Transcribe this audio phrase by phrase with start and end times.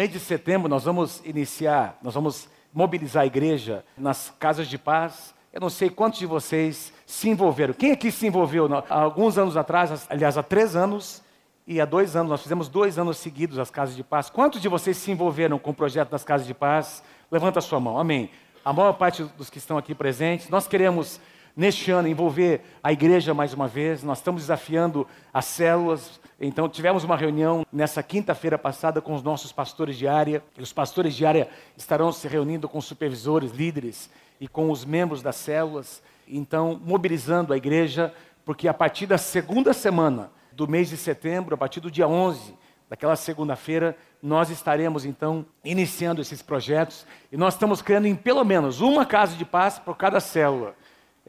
[0.00, 5.34] mês de setembro nós vamos iniciar, nós vamos mobilizar a igreja nas casas de paz.
[5.52, 7.74] Eu não sei quantos de vocês se envolveram.
[7.74, 11.22] Quem aqui se envolveu há alguns anos atrás, aliás, há três anos
[11.66, 14.30] e há dois anos, nós fizemos dois anos seguidos as casas de paz.
[14.30, 17.02] Quantos de vocês se envolveram com o projeto das casas de paz?
[17.30, 18.30] Levanta a sua mão, amém.
[18.64, 21.20] A maior parte dos que estão aqui presentes, nós queremos
[21.56, 24.02] neste ano envolver a igreja mais uma vez.
[24.02, 26.20] Nós estamos desafiando as células.
[26.40, 30.42] Então, tivemos uma reunião nessa quinta-feira passada com os nossos pastores de área.
[30.56, 35.22] E os pastores de área estarão se reunindo com supervisores, líderes e com os membros
[35.22, 36.02] das células.
[36.26, 38.12] Então, mobilizando a igreja,
[38.44, 42.54] porque a partir da segunda semana do mês de setembro, a partir do dia 11,
[42.90, 48.80] daquela segunda-feira, nós estaremos então iniciando esses projetos e nós estamos criando em pelo menos
[48.80, 50.74] uma casa de paz por cada célula.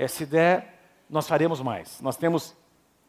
[0.01, 2.01] É, se der, nós faremos mais.
[2.01, 2.55] Nós temos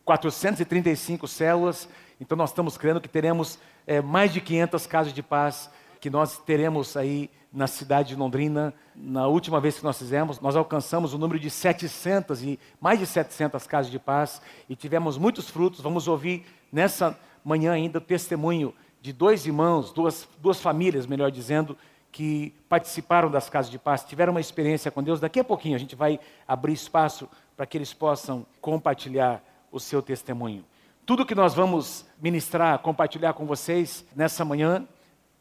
[0.05, 1.89] 435 células,
[2.21, 5.71] então nós estamos crendo que teremos é, mais de 500 casas de paz
[6.03, 8.75] que nós teremos aí na cidade de Londrina.
[8.95, 13.07] Na última vez que nós fizemos, nós alcançamos o número de 700 e mais de
[13.07, 15.81] 700 casas de paz e tivemos muitos frutos.
[15.81, 21.75] Vamos ouvir nessa manhã ainda o testemunho de dois irmãos, duas, duas famílias, melhor dizendo,
[22.13, 25.19] que participaram das casas de paz, tiveram uma experiência com Deus.
[25.19, 30.03] Daqui a pouquinho a gente vai abrir espaço para que eles possam compartilhar o seu
[30.03, 30.63] testemunho.
[31.07, 34.87] Tudo que nós vamos ministrar, compartilhar com vocês nessa manhã,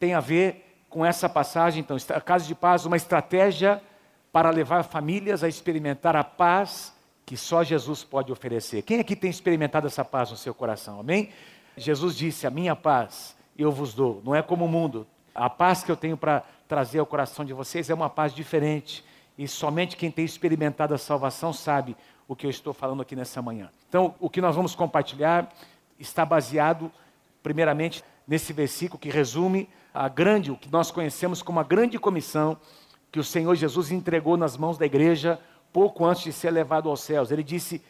[0.00, 1.80] tem a ver com essa passagem.
[1.80, 3.80] Então, a Casa de Paz, uma estratégia
[4.32, 6.94] para levar famílias a experimentar a paz
[7.26, 8.82] que só Jesus pode oferecer.
[8.82, 10.98] Quem aqui tem experimentado essa paz no seu coração?
[10.98, 11.30] Amém?
[11.76, 14.22] Jesus disse: A minha paz eu vos dou.
[14.24, 15.06] Não é como o mundo.
[15.34, 19.04] A paz que eu tenho para trazer ao coração de vocês é uma paz diferente.
[19.36, 21.96] E somente quem tem experimentado a salvação sabe
[22.28, 23.70] o que eu estou falando aqui nessa manhã.
[23.88, 25.52] Então, o que nós vamos compartilhar
[25.98, 26.90] está baseado,
[27.42, 32.56] primeiramente, nesse versículo que resume a grande, o que nós conhecemos como a grande comissão
[33.10, 35.38] que o Senhor Jesus entregou nas mãos da igreja
[35.72, 37.30] pouco antes de ser levado aos céus.
[37.30, 37.82] Ele disse: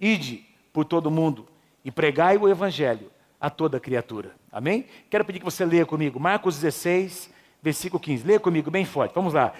[0.00, 1.46] Ide por todo mundo
[1.84, 4.32] e pregai o evangelho a toda criatura.
[4.52, 4.84] Amém?
[5.08, 7.30] Quero pedir que você leia comigo Marcos 16,
[7.62, 8.26] versículo 15.
[8.26, 9.14] Leia comigo bem forte.
[9.14, 9.52] Vamos lá.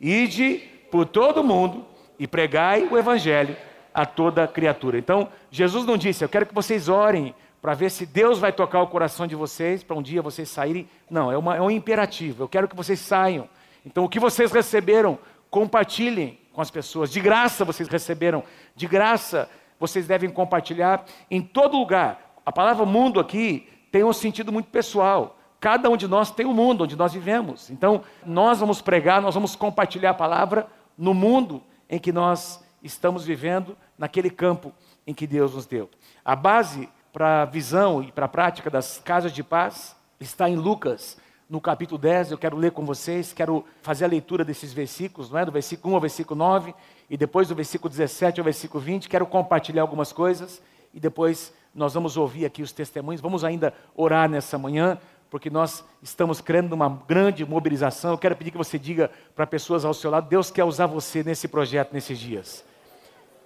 [0.00, 0.58] Ide
[0.90, 1.86] por todo mundo
[2.18, 3.56] e pregai o evangelho
[3.94, 4.98] a toda criatura.
[4.98, 8.82] Então, Jesus não disse, eu quero que vocês orem para ver se Deus vai tocar
[8.82, 10.88] o coração de vocês para um dia vocês saírem.
[11.10, 12.44] Não, é, uma, é um imperativo.
[12.44, 13.48] Eu quero que vocês saiam.
[13.84, 15.18] Então, o que vocês receberam,
[15.50, 17.10] compartilhem com as pessoas.
[17.10, 18.44] De graça vocês receberam.
[18.76, 22.27] De graça vocês devem compartilhar em todo lugar.
[22.48, 25.38] A palavra mundo aqui tem um sentido muito pessoal.
[25.60, 27.68] Cada um de nós tem um mundo onde nós vivemos.
[27.68, 30.66] Então, nós vamos pregar, nós vamos compartilhar a palavra
[30.96, 34.72] no mundo em que nós estamos vivendo, naquele campo
[35.06, 35.90] em que Deus nos deu.
[36.24, 40.56] A base para a visão e para a prática das casas de paz está em
[40.56, 41.18] Lucas,
[41.50, 42.30] no capítulo 10.
[42.30, 45.44] Eu quero ler com vocês, quero fazer a leitura desses versículos, não é?
[45.44, 46.74] do versículo 1 ao versículo 9,
[47.10, 49.06] e depois do versículo 17 ao versículo 20.
[49.06, 50.62] Quero compartilhar algumas coisas
[50.94, 53.20] e depois nós vamos ouvir aqui os testemunhos.
[53.20, 54.98] Vamos ainda orar nessa manhã
[55.30, 58.12] porque nós estamos crendo numa grande mobilização.
[58.12, 61.22] Eu quero pedir que você diga para pessoas ao seu lado: Deus quer usar você
[61.22, 62.64] nesse projeto, nesses dias.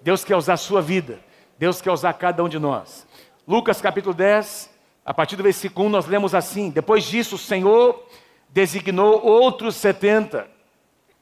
[0.00, 1.20] Deus quer usar a sua vida.
[1.58, 3.06] Deus quer usar cada um de nós.
[3.46, 4.70] Lucas capítulo 10,
[5.04, 8.04] a partir do versículo 1, nós lemos assim: Depois disso, o Senhor
[8.48, 10.46] designou outros 70.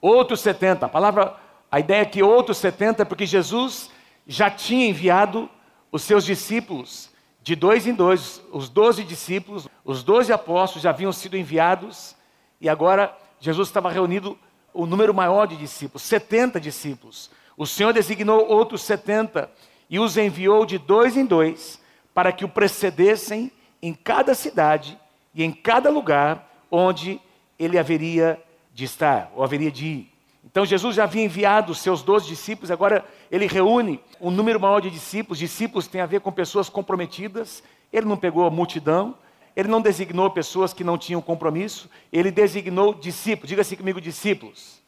[0.00, 0.86] Outros 70.
[0.86, 1.36] A palavra,
[1.70, 3.90] a ideia é que outros 70 é porque Jesus
[4.26, 5.48] já tinha enviado
[5.90, 7.10] os seus discípulos
[7.42, 12.14] de dois em dois, os doze discípulos, os doze apóstolos já haviam sido enviados,
[12.60, 14.38] e agora Jesus estava reunido
[14.72, 17.30] o número maior de discípulos, 70 discípulos.
[17.56, 19.50] O Senhor designou outros 70
[19.88, 21.80] e os enviou de dois em dois
[22.14, 23.50] para que o precedessem
[23.82, 24.98] em cada cidade
[25.34, 27.20] e em cada lugar onde
[27.58, 28.40] ele haveria
[28.72, 30.09] de estar, ou haveria de ir.
[30.44, 34.90] Então Jesus já havia enviado seus doze discípulos, agora ele reúne um número maior de
[34.90, 35.38] discípulos.
[35.38, 37.62] Discípulos tem a ver com pessoas comprometidas.
[37.92, 39.16] Ele não pegou a multidão,
[39.54, 43.48] ele não designou pessoas que não tinham compromisso, ele designou discípulos.
[43.48, 44.80] Diga assim comigo, discípulos.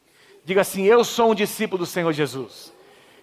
[0.43, 2.73] Diga assim: Eu sou um discípulo do Senhor Jesus.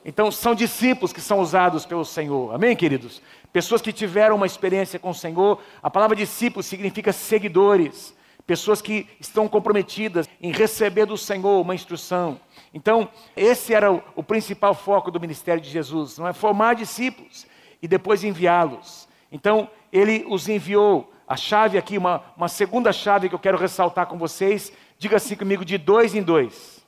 [0.04, 2.54] Então, são discípulos que são usados pelo Senhor.
[2.54, 3.20] Amém, queridos?
[3.52, 5.60] Pessoas que tiveram uma experiência com o Senhor.
[5.82, 8.14] A palavra discípulo significa seguidores
[8.50, 12.40] pessoas que estão comprometidas em receber do Senhor uma instrução.
[12.74, 17.46] Então, esse era o, o principal foco do ministério de Jesus, não é formar discípulos
[17.80, 19.06] e depois enviá-los.
[19.30, 21.12] Então, ele os enviou.
[21.28, 25.36] A chave aqui, uma, uma segunda chave que eu quero ressaltar com vocês, diga assim
[25.36, 26.84] comigo, de dois em dois.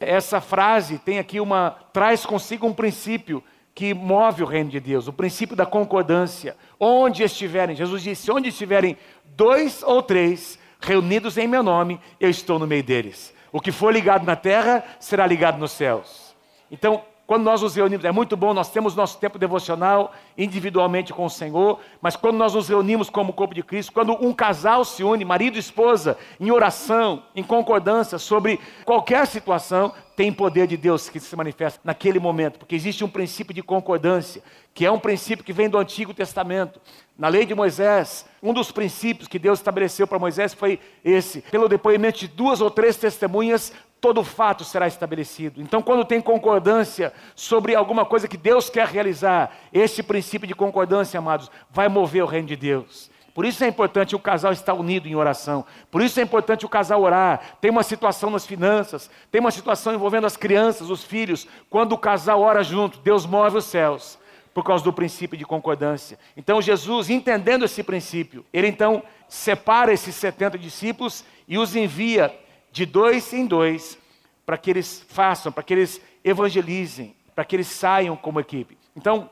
[0.00, 3.40] Essa frase tem aqui uma, traz consigo um princípio
[3.74, 6.56] que move o reino de Deus, o princípio da concordância.
[6.78, 12.58] Onde estiverem, Jesus disse: onde estiverem dois ou três reunidos em meu nome, eu estou
[12.58, 13.34] no meio deles.
[13.50, 16.34] O que for ligado na terra será ligado nos céus.
[16.70, 21.24] Então, quando nós nos reunimos, é muito bom, nós temos nosso tempo devocional individualmente com
[21.24, 25.02] o Senhor, mas quando nós nos reunimos como corpo de Cristo, quando um casal se
[25.02, 31.08] une, marido e esposa, em oração, em concordância sobre qualquer situação, tem poder de Deus
[31.08, 34.42] que se manifesta naquele momento, porque existe um princípio de concordância,
[34.72, 36.80] que é um princípio que vem do Antigo Testamento.
[37.16, 41.68] Na lei de Moisés, um dos princípios que Deus estabeleceu para Moisés foi esse: pelo
[41.68, 45.62] depoimento de duas ou três testemunhas, todo fato será estabelecido.
[45.62, 51.18] Então, quando tem concordância sobre alguma coisa que Deus quer realizar, esse princípio de concordância,
[51.18, 53.10] amados, vai mover o reino de Deus.
[53.34, 55.64] Por isso é importante o casal estar unido em oração.
[55.90, 57.56] Por isso é importante o casal orar.
[57.60, 61.48] Tem uma situação nas finanças, tem uma situação envolvendo as crianças, os filhos.
[61.68, 64.18] Quando o casal ora junto, Deus move os céus
[64.54, 66.16] por causa do princípio de concordância.
[66.36, 72.32] Então Jesus, entendendo esse princípio, ele então separa esses 70 discípulos e os envia
[72.74, 73.96] de dois em dois,
[74.44, 78.76] para que eles façam, para que eles evangelizem, para que eles saiam como equipe.
[78.96, 79.30] Então,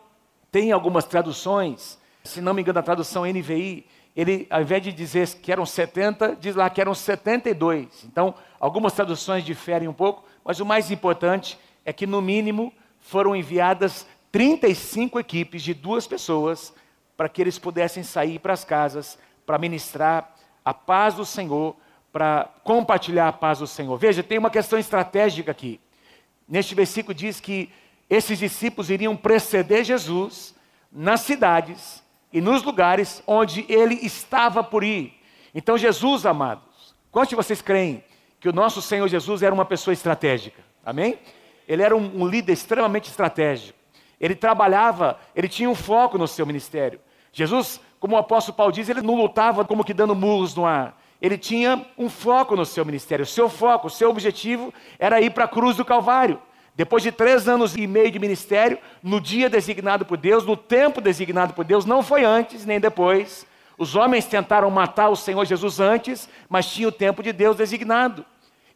[0.53, 3.85] tem algumas traduções, se não me engano, a tradução NVI,
[4.15, 8.05] ele, ao invés de dizer que eram 70, diz lá que eram 72.
[8.05, 13.35] Então, algumas traduções diferem um pouco, mas o mais importante é que, no mínimo, foram
[13.35, 16.73] enviadas 35 equipes de duas pessoas
[17.17, 20.33] para que eles pudessem sair para as casas para ministrar
[20.65, 21.75] a paz do Senhor
[22.13, 23.97] para compartilhar a paz do Senhor.
[23.97, 25.81] Veja, tem uma questão estratégica aqui.
[26.47, 27.71] Neste versículo diz que
[28.09, 30.55] esses discípulos iriam preceder Jesus
[30.93, 35.15] nas cidades e nos lugares onde ele estava por ir.
[35.55, 38.05] Então, Jesus, amados, quantos de vocês creem
[38.39, 40.63] que o nosso Senhor Jesus era uma pessoa estratégica?
[40.85, 41.19] Amém?
[41.67, 43.79] Ele era um, líder extremamente estratégico.
[44.21, 47.01] Ele trabalhava, ele tinha um foco no seu ministério.
[47.33, 51.02] Jesus, como o apóstolo Paulo diz, ele não lutava como que dando murros no ar
[51.23, 53.23] ele tinha um foco no seu ministério.
[53.23, 56.43] O seu foco, o seu objetivo era ir para a cruz do Calvário.
[56.75, 61.01] Depois de três anos e meio de ministério, no dia designado por Deus, no tempo
[61.01, 63.47] designado por Deus, não foi antes nem depois.
[63.79, 68.25] Os homens tentaram matar o Senhor Jesus antes, mas tinha o tempo de Deus designado.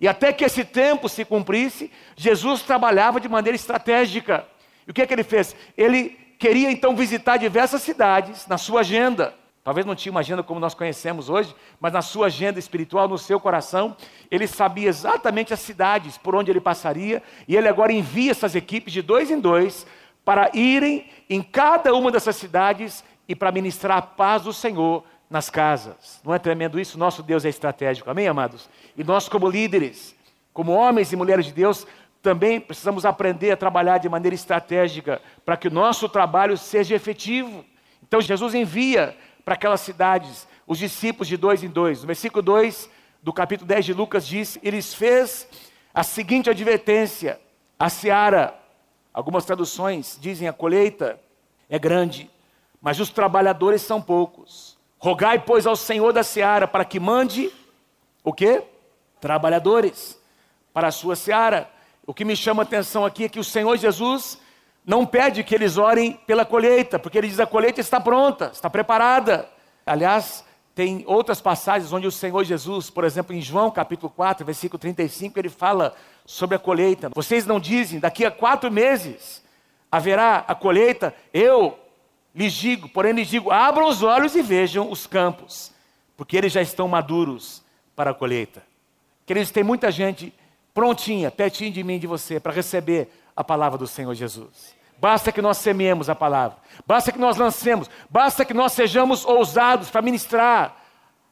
[0.00, 4.46] E até que esse tempo se cumprisse, Jesus trabalhava de maneira estratégica.
[4.86, 5.56] E o que é que ele fez?
[5.76, 9.34] Ele queria então visitar diversas cidades na sua agenda.
[9.66, 13.18] Talvez não tinha uma agenda como nós conhecemos hoje, mas na sua agenda espiritual, no
[13.18, 13.96] seu coração,
[14.30, 18.92] ele sabia exatamente as cidades por onde ele passaria, e ele agora envia essas equipes
[18.92, 19.84] de dois em dois
[20.24, 25.50] para irem em cada uma dessas cidades e para ministrar a paz do Senhor nas
[25.50, 26.20] casas.
[26.24, 26.96] Não é tremendo isso?
[26.96, 28.70] Nosso Deus é estratégico, amém, amados?
[28.96, 30.14] E nós, como líderes,
[30.52, 31.84] como homens e mulheres de Deus,
[32.22, 37.64] também precisamos aprender a trabalhar de maneira estratégica para que o nosso trabalho seja efetivo.
[38.00, 39.16] Então, Jesus envia
[39.46, 42.00] para aquelas cidades, os discípulos de dois em dois.
[42.00, 42.90] No versículo 2
[43.22, 45.46] do capítulo 10 de Lucas diz: Eles fez
[45.94, 47.40] a seguinte advertência:
[47.78, 48.58] a seara,
[49.14, 51.20] algumas traduções dizem a colheita
[51.70, 52.28] é grande,
[52.82, 54.76] mas os trabalhadores são poucos.
[54.98, 57.52] Rogai, pois, ao Senhor da seara para que mande
[58.24, 58.64] o quê?
[59.20, 60.20] Trabalhadores
[60.74, 61.70] para a sua seara.
[62.04, 64.40] O que me chama a atenção aqui é que o Senhor Jesus
[64.86, 68.70] não pede que eles orem pela colheita, porque ele diz a colheita está pronta, está
[68.70, 69.48] preparada.
[69.84, 70.44] Aliás,
[70.76, 75.36] tem outras passagens onde o Senhor Jesus, por exemplo, em João capítulo 4, versículo 35,
[75.40, 75.92] ele fala
[76.24, 77.10] sobre a colheita.
[77.12, 79.42] Vocês não dizem, daqui a quatro meses
[79.90, 81.12] haverá a colheita?
[81.34, 81.76] Eu
[82.32, 85.72] lhes digo, porém lhes digo, abram os olhos e vejam os campos,
[86.16, 87.60] porque eles já estão maduros
[87.96, 88.62] para a colheita.
[89.24, 90.32] Queridos, tem muita gente
[90.72, 94.75] prontinha, pertinho de mim e de você, para receber a palavra do Senhor Jesus.
[94.98, 99.90] Basta que nós semeemos a palavra, basta que nós lancemos, basta que nós sejamos ousados
[99.90, 100.76] para ministrar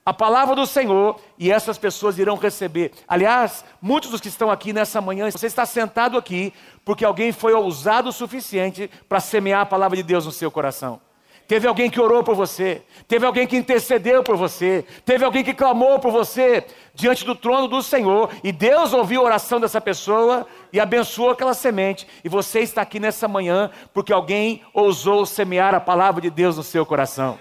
[0.07, 2.93] a palavra do Senhor e essas pessoas irão receber.
[3.09, 6.53] Aliás, muitos dos que estão aqui nessa manhã, você está sentado aqui
[6.85, 11.01] porque alguém foi ousado o suficiente para semear a palavra de Deus no seu coração.
[11.47, 15.53] Teve alguém que orou por você, teve alguém que intercedeu por você, teve alguém que
[15.53, 20.47] clamou por você diante do trono do Senhor, e Deus ouviu a oração dessa pessoa
[20.73, 22.07] e abençoou aquela semente.
[22.25, 26.63] E você está aqui nessa manhã porque alguém ousou semear a palavra de Deus no
[26.63, 27.39] seu coração.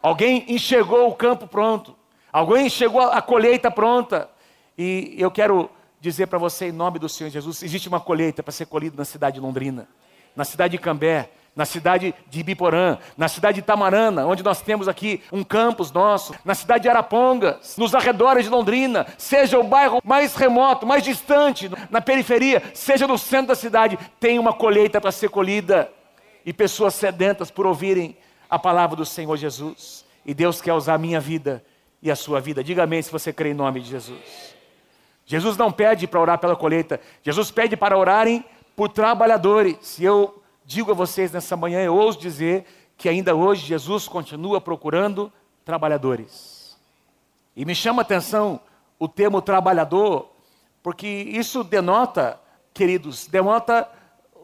[0.00, 1.94] Alguém enxergou o campo pronto,
[2.32, 4.30] alguém enxergou a colheita pronta.
[4.78, 5.68] E eu quero
[6.00, 9.04] dizer para você, em nome do Senhor Jesus: existe uma colheita para ser colhida na
[9.04, 9.86] cidade de Londrina,
[10.34, 14.86] na cidade de Cambé, na cidade de Ibiporã, na cidade de Tamarana, onde nós temos
[14.86, 20.00] aqui um campus nosso, na cidade de Arapongas, nos arredores de Londrina, seja o bairro
[20.04, 25.10] mais remoto, mais distante, na periferia, seja no centro da cidade, tem uma colheita para
[25.10, 25.90] ser colhida
[26.46, 28.16] e pessoas sedentas por ouvirem
[28.48, 30.04] a palavra do Senhor Jesus.
[30.24, 31.64] E Deus quer usar a minha vida
[32.00, 32.62] e a sua vida.
[32.62, 34.54] Diga amém se você crê em nome de Jesus.
[35.26, 38.44] Jesus não pede para orar pela colheita, Jesus pede para orarem
[38.76, 39.98] por trabalhadores.
[39.98, 40.37] E eu
[40.68, 45.32] digo a vocês nessa manhã, eu ouso dizer que ainda hoje Jesus continua procurando
[45.64, 46.76] trabalhadores.
[47.56, 48.60] E me chama a atenção
[48.98, 50.30] o termo trabalhador,
[50.82, 52.38] porque isso denota,
[52.74, 53.88] queridos, denota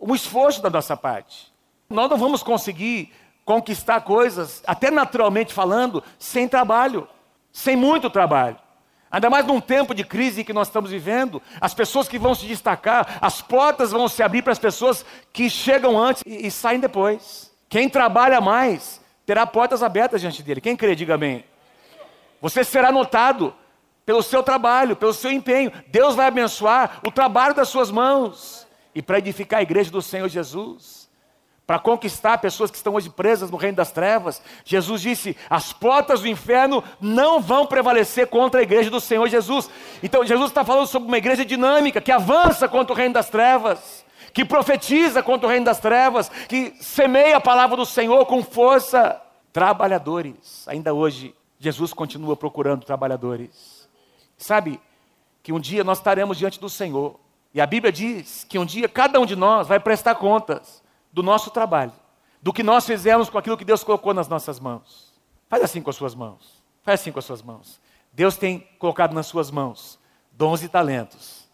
[0.00, 1.52] um esforço da nossa parte.
[1.90, 3.12] Nós não vamos conseguir
[3.44, 7.06] conquistar coisas, até naturalmente falando, sem trabalho,
[7.52, 8.56] sem muito trabalho.
[9.14, 12.46] Ainda mais num tempo de crise que nós estamos vivendo, as pessoas que vão se
[12.46, 16.80] destacar, as portas vão se abrir para as pessoas que chegam antes e, e saem
[16.80, 17.48] depois.
[17.68, 20.60] Quem trabalha mais terá portas abertas diante dele.
[20.60, 21.44] Quem crê, diga amém.
[22.40, 23.54] Você será notado
[24.04, 25.70] pelo seu trabalho, pelo seu empenho.
[25.86, 28.66] Deus vai abençoar o trabalho das suas mãos
[28.96, 31.03] e para edificar a igreja do Senhor Jesus
[31.66, 34.42] para conquistar pessoas que estão hoje presas no reino das trevas.
[34.64, 39.70] Jesus disse: as portas do inferno não vão prevalecer contra a igreja do Senhor Jesus.
[40.02, 44.04] Então, Jesus está falando sobre uma igreja dinâmica que avança contra o reino das trevas,
[44.32, 49.20] que profetiza contra o reino das trevas, que semeia a palavra do Senhor com força.
[49.52, 53.88] Trabalhadores, ainda hoje, Jesus continua procurando trabalhadores.
[54.36, 54.80] Sabe
[55.44, 57.20] que um dia nós estaremos diante do Senhor,
[57.54, 60.82] e a Bíblia diz que um dia cada um de nós vai prestar contas
[61.14, 61.92] do nosso trabalho,
[62.42, 65.14] do que nós fizemos com aquilo que Deus colocou nas nossas mãos.
[65.48, 66.62] Faz assim com as suas mãos.
[66.82, 67.80] Faz assim com as suas mãos.
[68.12, 69.98] Deus tem colocado nas suas mãos
[70.32, 71.48] dons e talentos.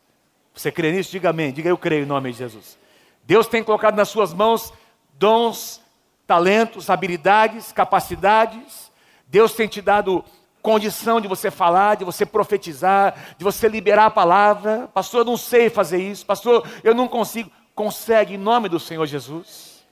[0.55, 1.11] Você crê nisso?
[1.11, 1.53] Diga amém.
[1.53, 2.79] Diga eu creio em nome de Jesus.
[3.25, 4.73] Deus tem colocado nas suas mãos
[5.13, 5.83] dons,
[6.27, 8.91] talentos, habilidades, capacidades.
[9.29, 10.25] Deus tem te dado
[10.63, 14.89] condição de você falar, de você profetizar, de você liberar a palavra.
[14.95, 16.25] Pastor, eu não sei fazer isso.
[16.25, 19.85] Pastor, eu não consigo consegue em nome do Senhor Jesus.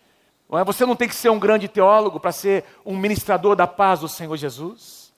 [0.52, 0.64] É?
[0.64, 4.08] Você não tem que ser um grande teólogo para ser um ministrador da paz do
[4.08, 5.12] Senhor Jesus.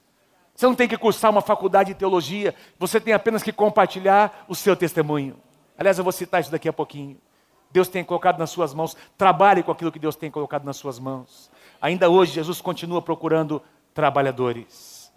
[0.55, 4.55] Você não tem que cursar uma faculdade de teologia, você tem apenas que compartilhar o
[4.55, 5.37] seu testemunho.
[5.79, 7.17] Aliás, eu vou citar isso daqui a pouquinho.
[7.71, 10.99] Deus tem colocado nas suas mãos, trabalhe com aquilo que Deus tem colocado nas suas
[10.99, 11.51] mãos.
[11.81, 13.63] Ainda hoje, Jesus continua procurando
[13.95, 15.11] trabalhadores.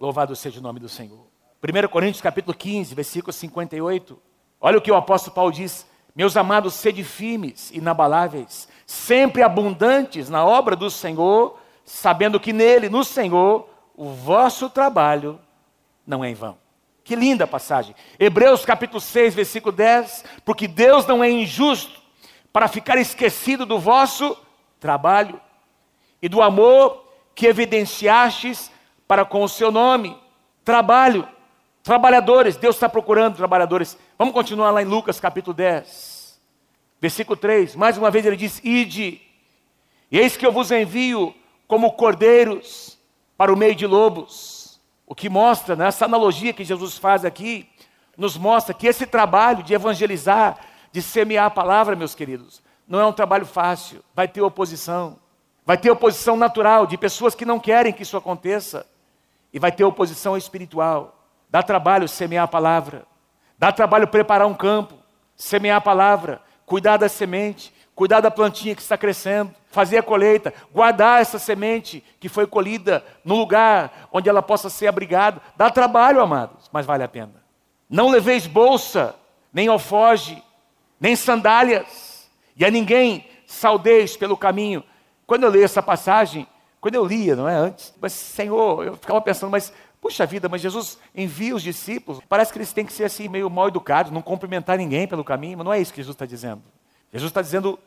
[0.00, 1.26] Louvado seja o nome do Senhor.
[1.62, 4.18] 1 Coríntios capítulo 15, versículo 58.
[4.60, 10.44] Olha o que o apóstolo Paulo diz: meus amados, sede firmes, inabaláveis, sempre abundantes na
[10.44, 15.40] obra do Senhor, sabendo que nele, no Senhor, o vosso trabalho
[16.06, 16.58] não é em vão.
[17.04, 17.94] Que linda passagem.
[18.18, 20.24] Hebreus capítulo 6, versículo 10.
[20.44, 22.00] Porque Deus não é injusto
[22.52, 24.36] para ficar esquecido do vosso
[24.78, 25.40] trabalho
[26.20, 27.04] e do amor
[27.34, 28.70] que evidenciastes
[29.08, 30.16] para com o seu nome.
[30.64, 31.26] Trabalho.
[31.82, 33.98] Trabalhadores, Deus está procurando trabalhadores.
[34.22, 36.40] Vamos continuar lá em Lucas capítulo 10,
[37.00, 37.74] versículo 3.
[37.74, 39.20] Mais uma vez ele diz: Ide,
[40.12, 41.34] e eis que eu vos envio
[41.66, 42.96] como cordeiros
[43.36, 44.80] para o meio de lobos.
[45.08, 47.68] O que mostra, nessa né, analogia que Jesus faz aqui,
[48.16, 50.56] nos mostra que esse trabalho de evangelizar,
[50.92, 54.04] de semear a palavra, meus queridos, não é um trabalho fácil.
[54.14, 55.18] Vai ter oposição.
[55.66, 58.86] Vai ter oposição natural de pessoas que não querem que isso aconteça.
[59.52, 61.26] E vai ter oposição espiritual.
[61.50, 63.10] Dá trabalho semear a palavra.
[63.62, 64.92] Dá trabalho preparar um campo,
[65.36, 70.52] semear a palavra, cuidar da semente, cuidar da plantinha que está crescendo, fazer a colheita,
[70.74, 75.40] guardar essa semente que foi colhida no lugar onde ela possa ser abrigada.
[75.56, 77.34] Dá trabalho, amados, mas vale a pena.
[77.88, 79.14] Não leveis bolsa,
[79.52, 80.42] nem alfoge,
[80.98, 84.82] nem sandálias, e a ninguém saudeis pelo caminho.
[85.24, 86.48] Quando eu leio essa passagem,
[86.80, 90.60] quando eu lia, não é antes, mas Senhor, eu ficava pensando, mas Puxa vida, mas
[90.60, 94.20] Jesus envia os discípulos, parece que eles têm que ser assim, meio mal educados, não
[94.20, 96.60] cumprimentar ninguém pelo caminho, mas não é isso que Jesus está dizendo.
[97.12, 97.78] Jesus está dizendo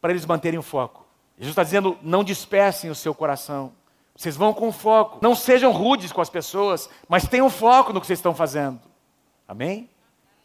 [0.00, 1.04] para eles manterem o foco.
[1.36, 3.72] Jesus está dizendo, não dispersem o seu coração.
[4.14, 5.18] Vocês vão com foco.
[5.20, 8.80] Não sejam rudes com as pessoas, mas tenham foco no que vocês estão fazendo.
[9.48, 9.90] Amém?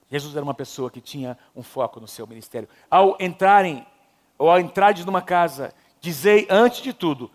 [0.09, 2.67] Jesus era uma pessoa que tinha um foco no seu ministério.
[2.89, 3.85] Ao entrarem,
[4.35, 7.29] ou ao entrarem numa casa, dizei antes de tudo,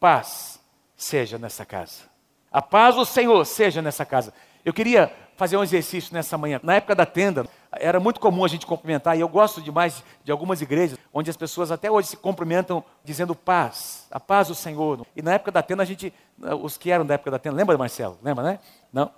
[0.00, 0.60] paz
[0.96, 2.11] seja nessa casa.
[2.52, 4.32] A paz do Senhor seja nessa casa.
[4.64, 6.60] Eu queria fazer um exercício nessa manhã.
[6.62, 10.30] Na época da tenda, era muito comum a gente cumprimentar, e eu gosto demais de
[10.30, 15.06] algumas igrejas, onde as pessoas até hoje se cumprimentam dizendo paz, a paz do Senhor.
[15.16, 16.12] E na época da tenda, a gente,
[16.60, 18.18] os que eram da época da tenda, lembra, Marcelo?
[18.22, 18.58] Lembra, né?
[18.92, 19.10] Não?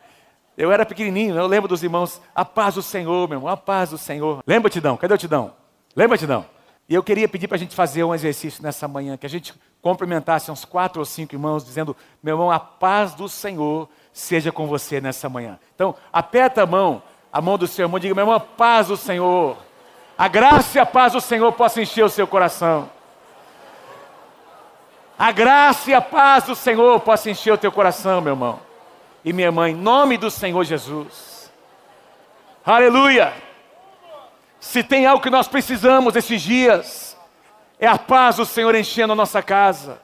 [0.57, 3.91] Eu era pequenininho, eu lembro dos irmãos, a paz do Senhor, meu irmão, a paz
[3.91, 4.43] do Senhor.
[4.47, 4.97] Lembra, Tidão?
[4.97, 5.53] Cadê o Tidão?
[5.97, 6.47] Lembra, Tidão?
[6.89, 9.55] E eu queria pedir para a gente fazer um exercício nessa manhã, que a gente
[9.81, 14.67] cumprimentasse uns quatro ou cinco irmãos, dizendo: Meu irmão, a paz do Senhor seja com
[14.67, 15.59] você nessa manhã.
[15.75, 18.97] Então, aperta a mão, a mão do seu irmão, diga: Meu irmão, a paz do
[18.97, 19.57] Senhor.
[20.17, 22.89] A graça e a paz do Senhor possam encher o seu coração.
[25.19, 28.61] A graça e a paz do Senhor possam encher o teu coração, meu irmão.
[29.25, 31.51] e minha mãe, em nome do Senhor Jesus.
[32.65, 33.33] Aleluia!
[34.65, 37.15] Se tem algo que nós precisamos esses dias,
[37.79, 40.01] é a paz do Senhor enchendo a nossa casa.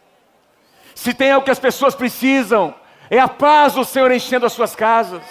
[0.95, 2.75] Se tem algo que as pessoas precisam,
[3.09, 5.23] é a paz do Senhor enchendo as suas casas.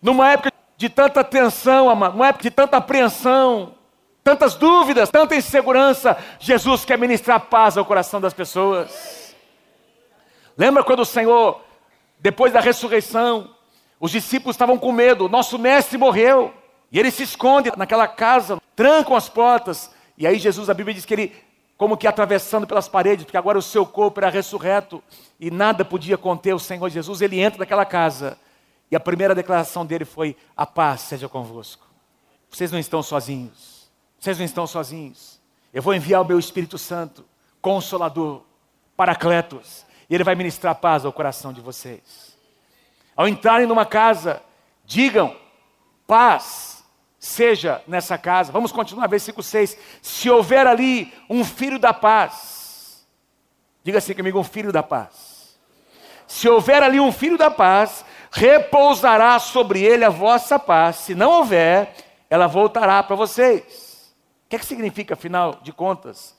[0.00, 3.74] Numa época de tanta tensão, numa época de tanta apreensão,
[4.22, 9.34] tantas dúvidas, tanta insegurança, Jesus quer ministrar paz ao coração das pessoas.
[10.56, 11.60] Lembra quando o Senhor,
[12.20, 13.50] depois da ressurreição,
[13.98, 16.54] os discípulos estavam com medo, nosso mestre morreu.
[16.94, 19.90] E ele se esconde naquela casa, trancam as portas.
[20.16, 21.32] E aí Jesus, a Bíblia diz que ele,
[21.76, 25.02] como que atravessando pelas paredes, porque agora o seu corpo era ressurreto
[25.40, 28.38] e nada podia conter o Senhor Jesus, ele entra naquela casa.
[28.92, 31.84] E a primeira declaração dele foi: A paz seja convosco.
[32.48, 33.90] Vocês não estão sozinhos.
[34.20, 35.40] Vocês não estão sozinhos.
[35.72, 37.24] Eu vou enviar o meu Espírito Santo,
[37.60, 38.42] Consolador,
[38.96, 42.38] Paracletos, e ele vai ministrar paz ao coração de vocês.
[43.16, 44.40] Ao entrarem numa casa,
[44.86, 45.36] digam:
[46.06, 46.73] Paz
[47.24, 48.52] seja nessa casa.
[48.52, 49.78] Vamos continuar, versículo 6.
[50.02, 53.06] Se houver ali um filho da paz,
[53.82, 55.58] diga assim comigo: um filho da paz.
[56.26, 60.96] Se houver ali um filho da paz, repousará sobre ele a vossa paz.
[60.96, 61.94] Se não houver,
[62.28, 64.14] ela voltará para vocês.
[64.44, 66.36] O que, é que significa, afinal de contas,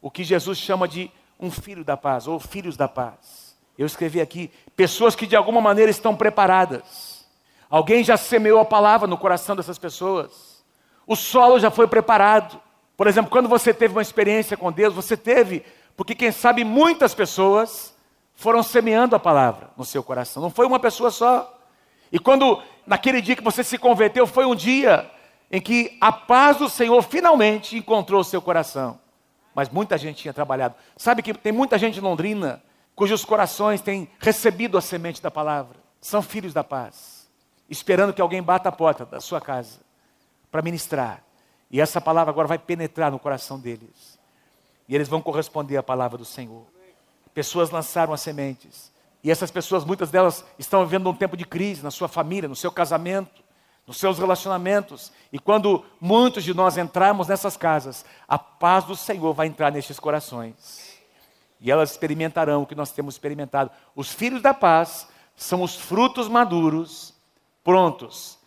[0.00, 3.56] o que Jesus chama de um filho da paz, ou filhos da paz?
[3.76, 7.07] Eu escrevi aqui: pessoas que de alguma maneira estão preparadas
[7.70, 10.64] Alguém já semeou a palavra no coração dessas pessoas.
[11.06, 12.60] O solo já foi preparado.
[12.96, 15.64] Por exemplo, quando você teve uma experiência com Deus, você teve,
[15.96, 17.94] porque quem sabe muitas pessoas
[18.34, 20.42] foram semeando a palavra no seu coração.
[20.42, 21.58] Não foi uma pessoa só.
[22.10, 25.10] E quando naquele dia que você se converteu, foi um dia
[25.50, 28.98] em que a paz do Senhor finalmente encontrou o seu coração.
[29.54, 30.74] Mas muita gente tinha trabalhado.
[30.96, 32.62] Sabe que tem muita gente em Londrina
[32.94, 35.76] cujos corações têm recebido a semente da palavra.
[36.00, 37.17] São filhos da paz
[37.68, 39.80] esperando que alguém bata a porta da sua casa
[40.50, 41.22] para ministrar.
[41.70, 44.18] E essa palavra agora vai penetrar no coração deles.
[44.88, 46.64] E eles vão corresponder à palavra do Senhor.
[47.34, 48.90] Pessoas lançaram as sementes.
[49.22, 52.56] E essas pessoas, muitas delas, estão vivendo um tempo de crise na sua família, no
[52.56, 53.42] seu casamento,
[53.86, 55.12] nos seus relacionamentos.
[55.30, 60.00] E quando muitos de nós entrarmos nessas casas, a paz do Senhor vai entrar nestes
[60.00, 60.96] corações.
[61.60, 63.70] E elas experimentarão o que nós temos experimentado.
[63.94, 67.17] Os filhos da paz são os frutos maduros
[67.68, 68.38] prontos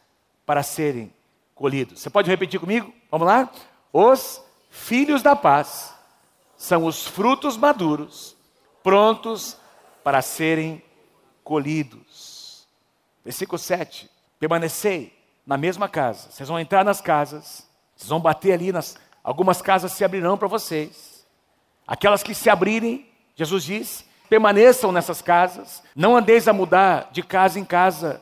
[0.47, 1.13] para serem
[1.53, 1.99] colhidos.
[1.99, 2.91] Você pode repetir comigo?
[3.11, 3.51] Vamos lá?
[3.93, 5.93] Os filhos da paz
[6.57, 8.35] são os frutos maduros,
[8.81, 9.55] prontos
[10.03, 10.81] para serem
[11.43, 12.65] colhidos.
[13.23, 14.09] Versículo 7.
[14.39, 16.31] Permanecei na mesma casa.
[16.31, 18.97] Vocês vão entrar nas casas, vocês vão bater ali nas.
[19.23, 21.27] Algumas casas se abrirão para vocês.
[21.85, 25.83] Aquelas que se abrirem, Jesus diz, permaneçam nessas casas.
[25.95, 28.19] Não andeis a mudar de casa em casa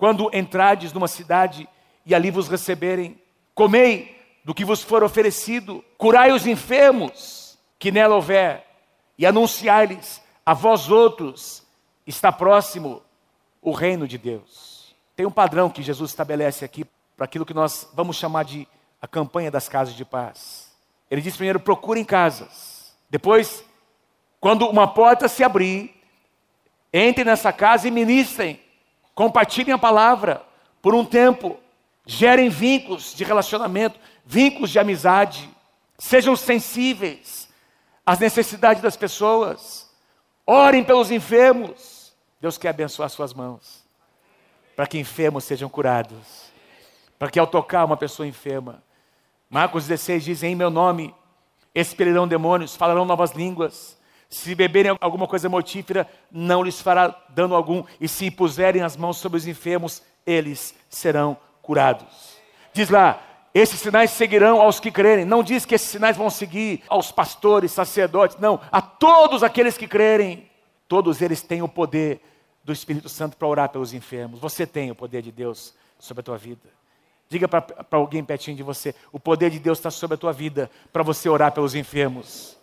[0.00, 1.68] quando entrardes numa cidade
[2.06, 3.20] e ali vos receberem,
[3.54, 8.66] comei do que vos for oferecido, curai os enfermos que nela houver,
[9.18, 11.62] e anunciai-lhes a vós outros
[12.06, 13.02] está próximo
[13.60, 14.96] o reino de Deus.
[15.14, 18.66] Tem um padrão que Jesus estabelece aqui para aquilo que nós vamos chamar de
[19.02, 20.72] a campanha das casas de paz.
[21.10, 22.96] Ele diz primeiro: procurem casas.
[23.10, 23.62] Depois,
[24.40, 25.94] quando uma porta se abrir,
[26.90, 28.58] entrem nessa casa e ministrem
[29.14, 30.42] compartilhem a palavra
[30.80, 31.58] por um tempo,
[32.06, 35.48] gerem vínculos de relacionamento, vínculos de amizade,
[35.98, 37.48] sejam sensíveis
[38.04, 39.90] às necessidades das pessoas,
[40.46, 42.12] orem pelos enfermos.
[42.40, 43.84] Deus quer abençoar suas mãos,
[44.74, 46.50] para que enfermos sejam curados,
[47.18, 48.82] para que ao tocar uma pessoa enferma,
[49.48, 51.14] Marcos 16 diz: Em meu nome
[51.74, 53.99] expelirão demônios, falarão novas línguas
[54.30, 59.16] se beberem alguma coisa mortífera, não lhes fará dano algum, e se puserem as mãos
[59.16, 62.38] sobre os enfermos, eles serão curados.
[62.72, 63.20] Diz lá:
[63.52, 65.24] esses sinais seguirão aos que crerem.
[65.24, 69.88] Não diz que esses sinais vão seguir aos pastores, sacerdotes, não, a todos aqueles que
[69.88, 70.48] crerem.
[70.86, 72.20] Todos eles têm o poder
[72.62, 74.38] do Espírito Santo para orar pelos enfermos.
[74.38, 76.68] Você tem o poder de Deus sobre a tua vida.
[77.28, 80.70] Diga para alguém pertinho de você: o poder de Deus está sobre a tua vida
[80.92, 82.59] para você orar pelos enfermos.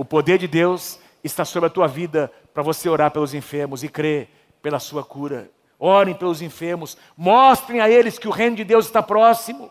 [0.00, 3.88] O poder de Deus está sobre a tua vida para você orar pelos enfermos e
[3.90, 4.30] crer
[4.62, 5.50] pela sua cura.
[5.78, 9.70] Orem pelos enfermos, mostrem a eles que o reino de Deus está próximo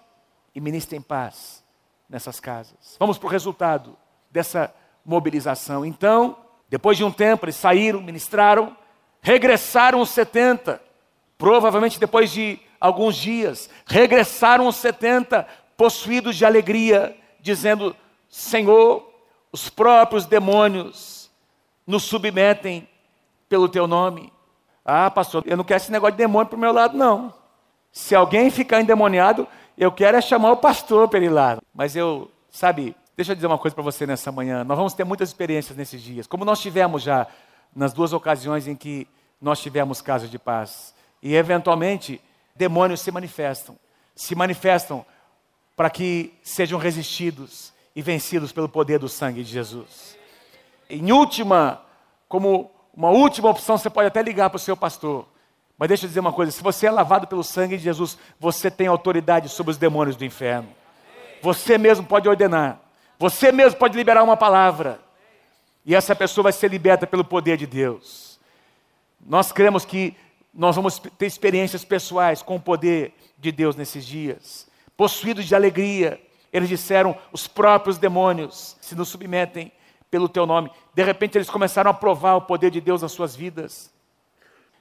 [0.53, 1.63] e ministrem paz
[2.07, 2.95] nessas casas.
[2.99, 3.97] Vamos para o resultado
[4.29, 4.71] dessa
[5.03, 5.83] mobilização.
[5.83, 6.37] Então,
[6.69, 8.77] depois de um tempo, eles saíram, ministraram,
[9.23, 10.79] regressaram os 70,
[11.39, 17.95] provavelmente depois de alguns dias, regressaram os 70, possuídos de alegria, dizendo:
[18.29, 19.08] Senhor,
[19.51, 21.29] os próprios demônios
[21.85, 22.87] nos submetem
[23.47, 24.31] pelo teu nome.
[24.85, 27.33] Ah, pastor, eu não quero esse negócio de demônio para o meu lado, não.
[27.91, 31.57] Se alguém ficar endemoniado, eu quero é chamar o pastor para ele lá.
[31.73, 34.63] Mas eu, sabe, deixa eu dizer uma coisa para você nessa manhã.
[34.63, 37.27] Nós vamos ter muitas experiências nesses dias, como nós tivemos já
[37.75, 39.07] nas duas ocasiões em que
[39.41, 40.93] nós tivemos casos de paz.
[41.21, 42.21] E eventualmente,
[42.55, 43.75] demônios se manifestam.
[44.15, 45.05] Se manifestam
[45.75, 50.17] para que sejam resistidos e vencidos pelo poder do sangue de Jesus.
[50.89, 51.81] Em última,
[52.29, 55.27] como uma última opção, você pode até ligar para o seu pastor.
[55.77, 58.71] Mas deixa eu dizer uma coisa: se você é lavado pelo sangue de Jesus, você
[58.71, 60.69] tem autoridade sobre os demônios do inferno.
[61.41, 62.79] Você mesmo pode ordenar.
[63.17, 65.01] Você mesmo pode liberar uma palavra.
[65.85, 68.39] E essa pessoa vai ser liberta pelo poder de Deus.
[69.19, 70.15] Nós cremos que
[70.53, 74.69] nós vamos ter experiências pessoais com o poder de Deus nesses dias.
[74.95, 76.17] Possuídos de alegria,
[76.51, 79.71] eles disseram: os próprios demônios se nos submetem
[80.09, 80.71] pelo teu nome.
[80.93, 83.93] De repente eles começaram a provar o poder de Deus nas suas vidas.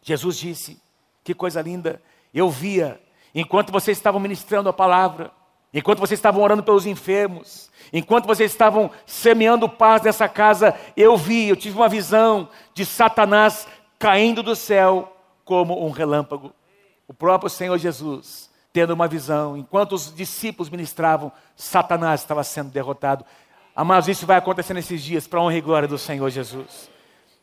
[0.02, 0.80] Jesus disse:
[1.22, 2.02] que coisa linda,
[2.32, 3.00] eu via,
[3.34, 5.30] enquanto vocês estavam ministrando a palavra,
[5.74, 11.48] enquanto vocês estavam orando pelos enfermos, enquanto vocês estavam semeando paz nessa casa, eu vi,
[11.48, 16.52] eu tive uma visão de Satanás caindo do céu como um relâmpago.
[17.06, 23.24] O próprio Senhor Jesus, tendo uma visão, enquanto os discípulos ministravam, Satanás estava sendo derrotado.
[23.74, 26.90] Amados, isso vai acontecer nesses dias, para a honra e glória do Senhor Jesus.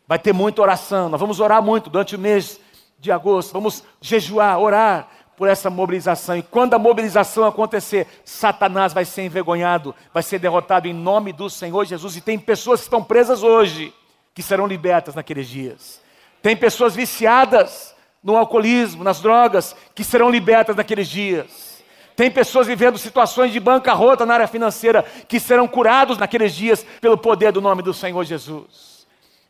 [0.08, 2.60] Vai ter muita oração, nós vamos orar muito durante o mês
[3.00, 6.38] de agosto, vamos jejuar, orar por essa mobilização.
[6.38, 11.50] E quando a mobilização acontecer, Satanás vai ser envergonhado, vai ser derrotado em nome do
[11.50, 12.16] Senhor Jesus.
[12.16, 13.94] E tem pessoas que estão presas hoje,
[14.34, 16.02] que serão libertas naqueles dias.
[16.42, 17.95] Tem pessoas viciadas
[18.26, 21.82] no alcoolismo, nas drogas, que serão libertas naqueles dias.
[22.18, 27.18] Tem pessoas vivendo situações de bancarrota na área financeira, que serão curados naqueles dias pelo
[27.18, 28.96] poder do nome do Senhor Jesus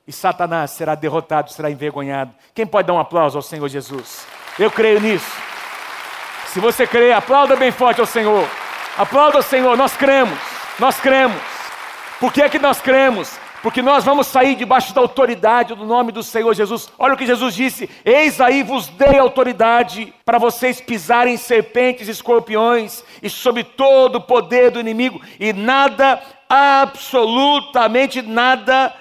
[0.07, 2.33] e Satanás será derrotado, será envergonhado.
[2.53, 4.25] Quem pode dar um aplauso ao Senhor Jesus?
[4.59, 5.31] Eu creio nisso.
[6.47, 8.47] Se você crê, aplauda bem forte ao Senhor.
[8.97, 10.37] Aplauda ao Senhor, nós cremos,
[10.79, 11.41] nós cremos.
[12.19, 13.37] Por que é que nós cremos?
[13.65, 16.87] Porque nós vamos sair debaixo da autoridade do nome do Senhor Jesus.
[16.99, 22.11] Olha o que Jesus disse: Eis aí vos dei autoridade para vocês pisarem serpentes e
[22.11, 28.93] escorpiões e sobre todo o poder do inimigo, e nada, absolutamente nada,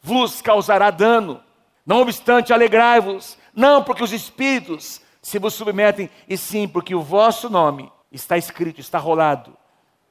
[0.00, 1.42] vos causará dano.
[1.84, 7.50] Não obstante, alegrai-vos, não porque os espíritos se vos submetem, e sim porque o vosso
[7.50, 9.54] nome está escrito, está rolado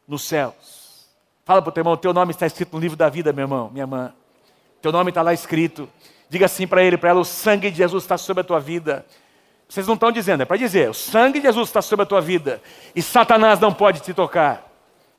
[0.08, 0.85] nos céus.
[1.46, 3.70] Fala para o teu irmão, teu nome está escrito no livro da vida, meu irmão,
[3.70, 4.12] minha irmã.
[4.82, 5.88] Teu nome está lá escrito.
[6.28, 9.06] Diga assim para ele, para ela, o sangue de Jesus está sobre a tua vida.
[9.70, 12.20] Vocês não estão dizendo, é para dizer, o sangue de Jesus está sobre a tua
[12.20, 12.60] vida.
[12.96, 14.68] E Satanás não pode te tocar.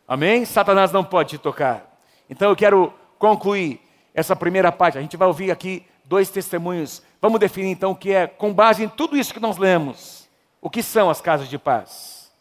[0.06, 0.44] Amém?
[0.44, 1.96] Satanás não pode te tocar.
[2.28, 3.80] Então eu quero concluir
[4.12, 4.98] essa primeira parte.
[4.98, 7.04] A gente vai ouvir aqui dois testemunhos.
[7.22, 10.28] Vamos definir então o que é, com base em tudo isso que nós lemos,
[10.60, 12.32] o que são as casas de paz.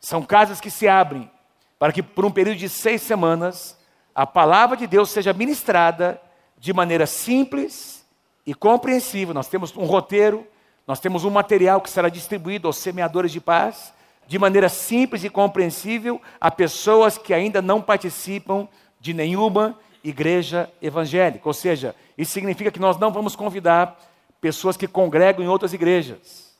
[0.00, 1.30] São casas que se abrem
[1.78, 3.76] para que por um período de seis semanas
[4.14, 6.20] a palavra de Deus seja ministrada
[6.58, 8.04] de maneira simples
[8.46, 9.34] e compreensível.
[9.34, 10.46] Nós temos um roteiro,
[10.86, 13.94] nós temos um material que será distribuído aos semeadores de paz
[14.26, 21.48] de maneira simples e compreensível a pessoas que ainda não participam de nenhuma igreja evangélica.
[21.48, 23.96] Ou seja, isso significa que nós não vamos convidar
[24.40, 26.56] pessoas que congregam em outras igrejas.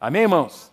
[0.00, 0.72] Amém, irmãos?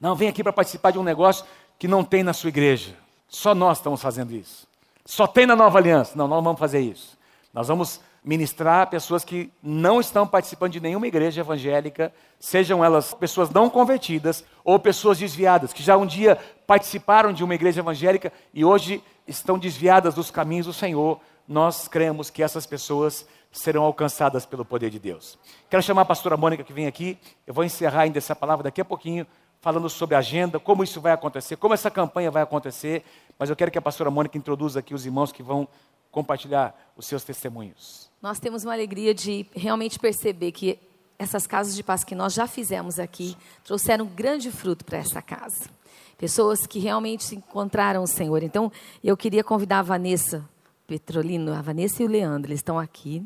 [0.00, 1.44] Não, vem aqui para participar de um negócio
[1.78, 2.94] que não tem na sua igreja.
[3.28, 4.66] Só nós estamos fazendo isso.
[5.04, 6.12] Só tem na nova aliança.
[6.16, 7.16] Não, nós vamos fazer isso.
[7.52, 13.48] Nós vamos ministrar pessoas que não estão participando de nenhuma igreja evangélica, sejam elas pessoas
[13.50, 16.36] não convertidas ou pessoas desviadas, que já um dia
[16.66, 22.28] participaram de uma igreja evangélica e hoje estão desviadas dos caminhos do Senhor, nós cremos
[22.28, 25.38] que essas pessoas serão alcançadas pelo poder de Deus.
[25.70, 27.18] Quero chamar a pastora Mônica que vem aqui.
[27.46, 29.26] Eu vou encerrar ainda essa palavra daqui a pouquinho,
[29.60, 33.04] falando sobre a agenda, como isso vai acontecer, como essa campanha vai acontecer.
[33.38, 35.68] Mas eu quero que a pastora Mônica introduza aqui os irmãos que vão
[36.10, 38.10] compartilhar os seus testemunhos.
[38.20, 40.78] Nós temos uma alegria de realmente perceber que
[41.18, 45.68] essas casas de paz que nós já fizemos aqui trouxeram grande fruto para essa casa.
[46.16, 48.42] Pessoas que realmente encontraram o Senhor.
[48.42, 50.48] Então, eu queria convidar a Vanessa
[50.86, 53.24] Petrolino, a Vanessa e o Leandro, eles estão aqui.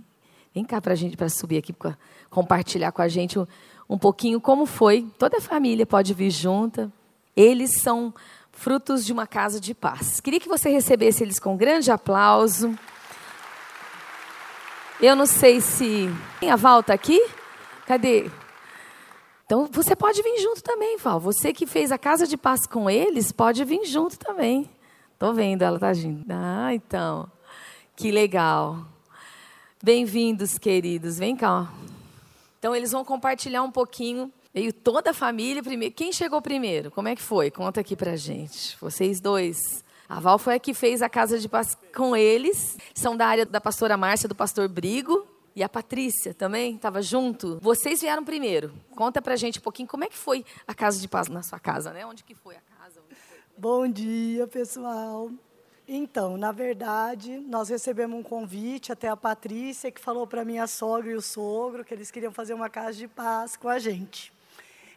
[0.55, 1.75] Vem cá para a gente, para subir aqui,
[2.29, 3.39] compartilhar com a gente
[3.95, 5.07] um, pouquinho como foi.
[5.19, 6.91] Toda a família pode vir junta.
[7.37, 8.15] Eles são
[8.51, 10.21] frutos de uma casa de paz.
[10.21, 12.75] Queria que você recebesse eles com um grande aplauso.
[15.01, 16.09] Eu não sei se.
[16.41, 17.21] Tem a Val tá aqui?
[17.87, 18.31] Cadê?
[19.45, 21.21] Então você pode vir junto também, Val.
[21.21, 24.71] Você que fez a casa de paz com eles, pode vir junto também.
[25.19, 26.25] Tô vendo ela tá agindo.
[26.31, 27.31] Ah, então.
[27.95, 28.87] Que legal.
[29.83, 31.19] Bem-vindos, queridos.
[31.19, 31.69] Vem cá.
[32.63, 34.33] Então eles vão compartilhar um pouquinho.
[34.55, 35.93] Veio toda a família primeiro.
[35.93, 36.93] Quem chegou primeiro?
[36.93, 37.51] Como é que foi?
[37.51, 38.77] Conta aqui pra gente.
[38.81, 39.85] Vocês dois.
[40.09, 42.79] A Val foi a que fez a casa de paz com eles.
[42.95, 45.27] São da área da pastora Márcia, do pastor Brigo.
[45.57, 47.59] E a Patrícia também estava junto.
[47.61, 48.73] Vocês vieram primeiro.
[48.95, 51.59] Conta pra gente um pouquinho como é que foi a casa de paz na sua
[51.59, 52.07] casa, né?
[52.07, 53.03] Onde que foi a casa?
[53.09, 53.39] Foi?
[53.59, 55.33] Bom dia, pessoal.
[55.95, 61.11] Então, na verdade, nós recebemos um convite até a Patrícia, que falou para minha sogra
[61.11, 64.33] e o sogro que eles queriam fazer uma casa de paz com a gente.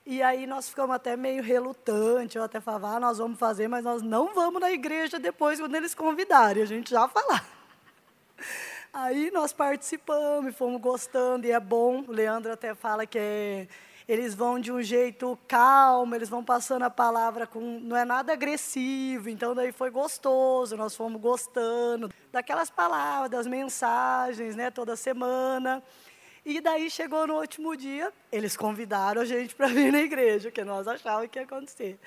[0.06, 3.84] E aí nós ficamos até meio relutantes, eu até falava, ah, nós vamos fazer, mas
[3.84, 7.46] nós não vamos na igreja depois quando eles convidarem, a gente já falar.
[8.94, 12.06] Aí nós participamos e fomos gostando, e é bom.
[12.08, 13.68] O Leandro até fala que é,
[14.08, 17.80] eles vão de um jeito calmo, eles vão passando a palavra com.
[17.80, 24.56] não é nada agressivo, então daí foi gostoso, nós fomos gostando daquelas palavras, das mensagens,
[24.56, 25.84] né, toda semana.
[26.46, 30.64] E daí chegou no último dia, eles convidaram a gente para vir na igreja, que
[30.64, 32.00] nós achávamos que ia acontecer.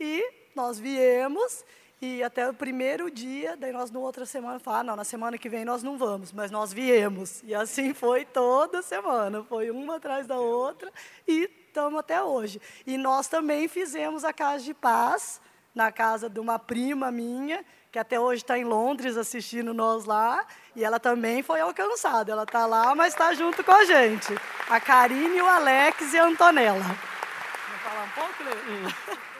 [0.00, 1.62] E nós viemos,
[2.04, 5.38] e até o primeiro dia, daí nós, no outra semana, falamos, ah, não, na semana
[5.38, 7.40] que vem nós não vamos, mas nós viemos.
[7.44, 10.92] E assim foi toda semana, foi uma atrás da outra,
[11.28, 12.60] e estamos até hoje.
[12.84, 15.40] E nós também fizemos a Casa de Paz,
[15.72, 20.44] na casa de uma prima minha, que até hoje está em Londres assistindo nós lá,
[20.74, 22.32] e ela também foi alcançada.
[22.32, 24.34] Ela está lá, mas está junto com a gente.
[24.68, 26.82] A Karine, o Alex e a Antonella.
[26.82, 29.22] Vamos falar um pouco,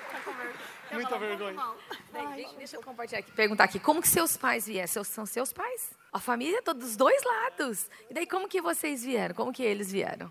[0.93, 1.03] Lê?
[1.03, 1.61] Muita vergonha.
[2.15, 4.89] Ai, deixa eu compartilhar aqui, perguntar aqui, como que seus pais vieram?
[4.89, 5.91] Seus, são seus pais?
[6.13, 7.89] A família é dos dois lados.
[8.11, 9.35] E daí como que vocês vieram?
[9.35, 10.31] Como que eles vieram?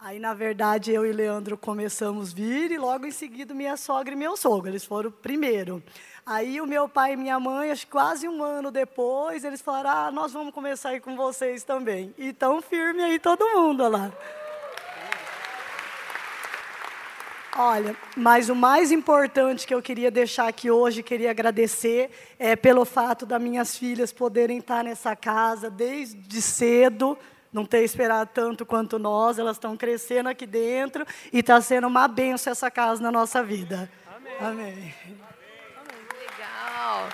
[0.00, 4.14] Aí, na verdade, eu e Leandro começamos a vir e logo em seguida minha sogra
[4.14, 5.82] e meu sogro, eles foram primeiro.
[6.24, 9.90] Aí o meu pai e minha mãe, acho que quase um ano depois, eles falaram,
[9.90, 12.14] ah, nós vamos começar aí com vocês também.
[12.16, 14.12] E tão firme aí todo mundo lá.
[17.60, 22.84] Olha, mas o mais importante que eu queria deixar aqui hoje, queria agradecer, é pelo
[22.84, 27.18] fato das minhas filhas poderem estar nessa casa desde cedo,
[27.52, 32.06] não ter esperado tanto quanto nós, elas estão crescendo aqui dentro e está sendo uma
[32.06, 33.90] benção essa casa na nossa vida.
[34.16, 34.36] Amém.
[34.40, 34.94] Amém.
[36.16, 37.08] Legal.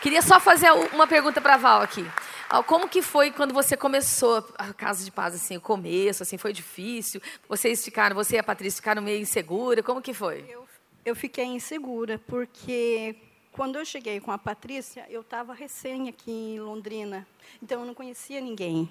[0.00, 2.04] Queria só fazer uma pergunta para a Val aqui.
[2.48, 6.36] Ah, como que foi quando você começou a Casa de Paz, assim, o começo, assim,
[6.36, 7.20] foi difícil?
[7.48, 10.44] Vocês ficaram, você e a Patrícia ficaram meio insegura, como que foi?
[10.48, 10.66] Eu,
[11.04, 13.16] eu fiquei insegura, porque
[13.50, 17.26] quando eu cheguei com a Patrícia, eu estava recém aqui em Londrina,
[17.62, 18.88] então eu não conhecia ninguém.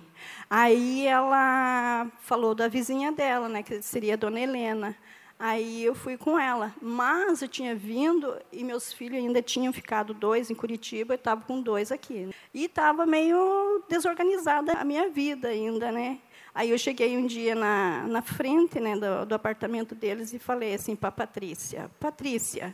[0.50, 4.98] Aí ela falou da vizinha dela, né, que seria a Dona Helena.
[5.46, 6.74] Aí eu fui com ela.
[6.82, 11.42] Mas eu tinha vindo e meus filhos ainda tinham ficado dois em Curitiba, eu estava
[11.42, 12.34] com dois aqui.
[12.54, 16.20] E estava meio desorganizada a minha vida ainda, né?
[16.56, 20.76] Aí eu cheguei um dia na, na frente né, do, do apartamento deles e falei
[20.76, 22.74] assim para Patrícia: Patrícia,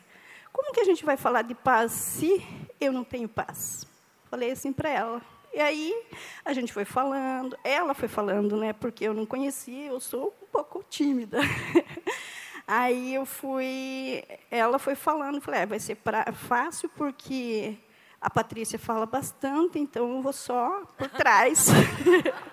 [0.54, 2.40] como que a gente vai falar de paz se
[2.80, 3.88] eu não tenho paz?
[4.30, 5.22] Falei assim para ela.
[5.52, 6.04] E aí
[6.46, 8.74] a gente foi falando, ela foi falando, né?
[8.74, 11.40] Porque eu não conhecia, eu sou um pouco tímida.
[12.72, 17.76] Aí eu fui, ela foi falando, falei, é, vai ser pra, fácil porque
[18.22, 21.66] a Patrícia fala bastante, então eu vou só por trás.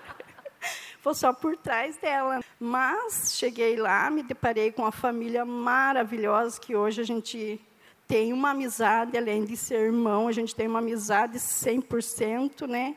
[1.03, 2.39] vou só por trás dela.
[2.59, 7.61] Mas cheguei lá, me deparei com uma família maravilhosa que hoje a gente
[8.07, 12.95] tem uma amizade, além de ser irmão, a gente tem uma amizade 100%, né?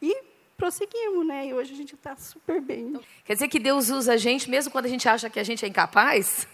[0.00, 0.16] E
[0.56, 1.48] prosseguimos, né?
[1.48, 2.98] E hoje a gente está super bem.
[3.26, 5.66] Quer dizer que Deus usa a gente mesmo quando a gente acha que a gente
[5.66, 6.48] é incapaz?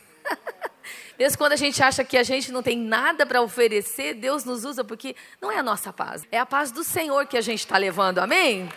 [1.18, 4.64] Mesmo quando a gente acha que a gente não tem nada para oferecer, Deus nos
[4.64, 7.59] usa porque não é a nossa paz, é a paz do Senhor que a gente
[7.61, 8.68] está levando, amém?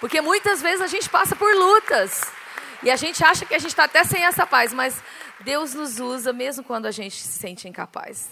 [0.00, 2.20] Porque muitas vezes a gente passa por lutas
[2.82, 5.02] e a gente acha que a gente está até sem essa paz, mas
[5.40, 8.28] Deus nos usa mesmo quando a gente se sente incapaz.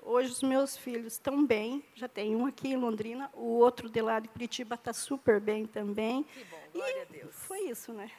[0.00, 4.00] Hoje os meus filhos estão bem, já tem um aqui em Londrina, o outro de
[4.00, 6.22] lá de Curitiba está super bem também.
[6.24, 7.34] Que bom, glória e a Deus.
[7.34, 8.10] Foi isso, né?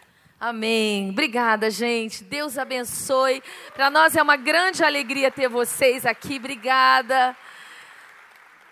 [0.44, 1.12] Amém.
[1.12, 2.22] Obrigada, gente.
[2.22, 3.42] Deus abençoe.
[3.74, 6.36] Para nós é uma grande alegria ter vocês aqui.
[6.36, 7.34] Obrigada.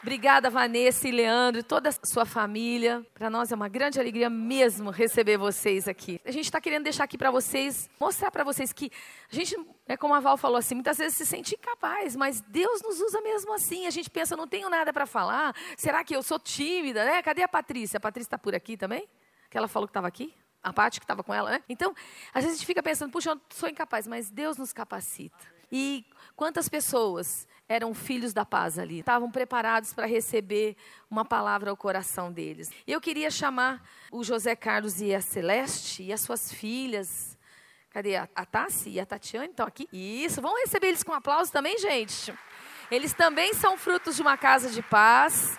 [0.01, 3.07] Obrigada, Vanessa e Leandro e toda a sua família.
[3.13, 6.19] Para nós é uma grande alegria mesmo receber vocês aqui.
[6.25, 8.91] A gente está querendo deixar aqui para vocês, mostrar para vocês que
[9.31, 9.55] a gente,
[9.87, 13.21] é como a Val falou assim, muitas vezes se sente incapaz, mas Deus nos usa
[13.21, 13.87] mesmo assim.
[13.87, 15.55] A gente pensa, não tenho nada para falar.
[15.77, 17.21] Será que eu sou tímida, né?
[17.21, 17.95] Cadê a Patrícia?
[17.95, 19.07] A Patrícia está por aqui também?
[19.49, 20.35] Que ela falou que estava aqui?
[20.63, 21.63] A parte que estava com ela, né?
[21.67, 21.93] Então,
[22.33, 25.37] às vezes a gente fica pensando, puxa, eu sou incapaz, mas Deus nos capacita.
[25.71, 30.75] E quantas pessoas eram filhos da paz ali, estavam preparados para receber
[31.09, 32.69] uma palavra ao coração deles.
[32.85, 37.37] Eu queria chamar o José Carlos e a Celeste e as suas filhas.
[37.89, 39.51] Cadê a, a Tassi e a Tatiane?
[39.51, 39.87] Estão aqui?
[39.91, 42.33] Isso, vamos receber eles com aplauso também, gente.
[42.89, 45.57] Eles também são frutos de uma casa de paz.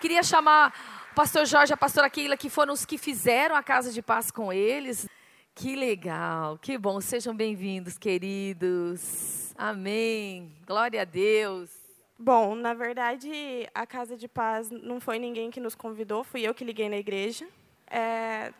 [0.00, 0.74] Queria chamar
[1.14, 4.52] pastor Jorge a pastora Keila, que foram os que fizeram a casa de paz com
[4.52, 5.06] eles.
[5.54, 7.00] Que legal, que bom.
[7.00, 9.52] Sejam bem-vindos, queridos.
[9.56, 10.50] Amém.
[10.66, 11.70] Glória a Deus.
[12.18, 16.54] Bom, na verdade, a Casa de Paz não foi ninguém que nos convidou, fui eu
[16.54, 17.46] que liguei na igreja.
[17.90, 18.52] É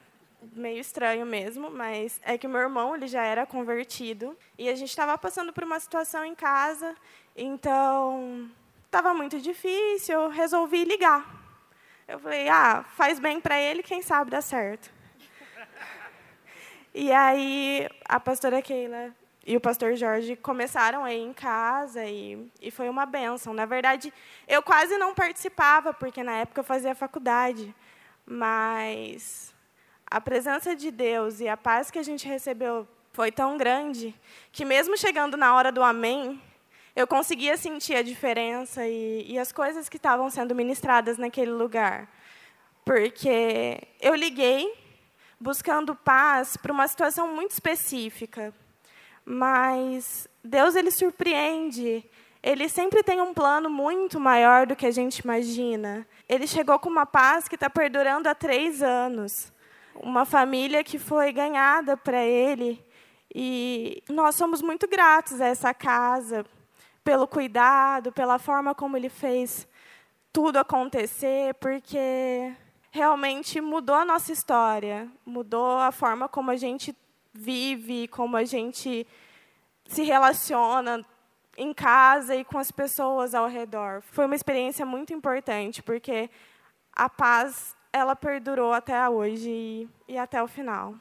[0.53, 4.91] meio estranho mesmo, mas é que meu irmão ele já era convertido e a gente
[4.91, 6.97] estava passando por uma situação em casa,
[7.37, 8.51] então
[8.85, 11.42] estava muito difícil, resolvi ligar.
[12.07, 14.91] Eu falei, ah, faz bem para ele, quem sabe dá certo.
[16.95, 19.15] E aí a pastora Keila
[19.47, 23.55] e o pastor Jorge começaram aí em casa e, e foi uma benção.
[23.55, 24.13] Na verdade,
[24.47, 27.75] eu quase não participava, porque na época eu fazia faculdade,
[28.27, 29.55] mas
[30.07, 34.15] a presença de Deus e a paz que a gente recebeu foi tão grande
[34.53, 36.41] que, mesmo chegando na hora do amém,
[36.95, 42.09] eu conseguia sentir a diferença e, e as coisas que estavam sendo ministradas naquele lugar.
[42.85, 44.73] Porque eu liguei
[45.41, 48.55] buscando paz para uma situação muito específica.
[49.25, 52.05] Mas Deus ele surpreende.
[52.43, 56.07] Ele sempre tem um plano muito maior do que a gente imagina.
[56.29, 59.53] Ele chegou com uma paz que está perdurando há três anos.
[59.95, 62.85] Uma família que foi ganhada para ele.
[63.35, 66.45] E nós somos muito gratos a essa casa,
[67.05, 69.67] pelo cuidado, pela forma como ele fez
[70.33, 72.55] tudo acontecer, porque
[72.91, 76.97] realmente mudou a nossa história, mudou a forma como a gente
[77.33, 79.07] vive, como a gente
[79.87, 81.05] se relaciona
[81.57, 84.03] em casa e com as pessoas ao redor.
[84.03, 86.31] Foi uma experiência muito importante, porque
[86.95, 90.95] a paz ela perdurou até hoje e, e até o final.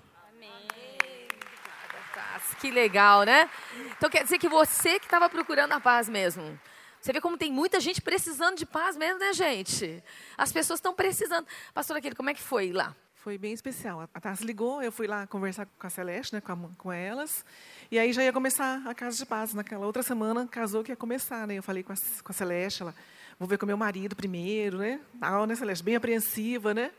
[2.19, 2.41] Amém.
[2.60, 3.50] Que legal, né?
[3.97, 6.60] Então quer dizer que você que estava procurando a paz mesmo.
[7.02, 10.04] Você vê como tem muita gente precisando de paz mesmo, né, gente?
[10.38, 11.47] As pessoas estão precisando.
[11.74, 12.95] Pastor Aquele, como é que foi lá?
[13.15, 14.02] Foi bem especial.
[14.13, 17.45] A Tassi ligou, eu fui lá conversar com a Celeste, né, com, a, com elas,
[17.91, 19.54] e aí já ia começar a Casa de Paz.
[19.54, 21.56] Naquela outra semana, casou que ia começar, né?
[21.56, 22.95] Eu falei com a, com a Celeste, ela,
[23.38, 25.00] vou ver com meu marido primeiro, né?
[25.19, 25.84] Tal, né, Celeste?
[25.84, 26.91] Bem apreensiva, né?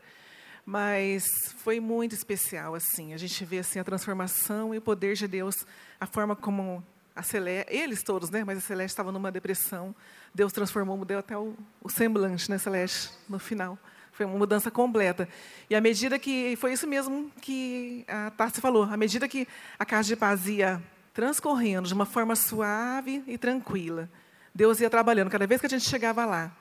[0.65, 1.25] Mas
[1.57, 3.13] foi muito especial, assim.
[3.13, 5.65] A gente vê, assim, a transformação e o poder de Deus,
[5.99, 6.83] a forma como
[7.15, 8.43] a Celeste, eles todos, né?
[8.43, 9.93] Mas a Celeste estava numa depressão.
[10.33, 13.77] Deus transformou, deu até o, o semblante, né, Celeste, no final.
[14.11, 15.27] Foi uma mudança completa.
[15.69, 19.47] E à medida que foi isso mesmo que a Tarsi falou, à medida que
[19.77, 20.81] a casa de paz ia
[21.13, 24.09] transcorrendo de uma forma suave e tranquila,
[24.53, 25.29] Deus ia trabalhando.
[25.29, 26.55] Cada vez que a gente chegava lá,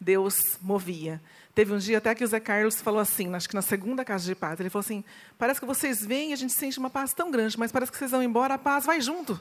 [0.00, 1.20] Deus movia.
[1.54, 4.24] Teve um dia até que o Zé Carlos falou assim, acho que na segunda casa
[4.24, 5.04] de paz, ele falou assim:
[5.36, 7.98] parece que vocês vêm e a gente sente uma paz tão grande, mas parece que
[7.98, 9.40] vocês vão embora, a paz vai junto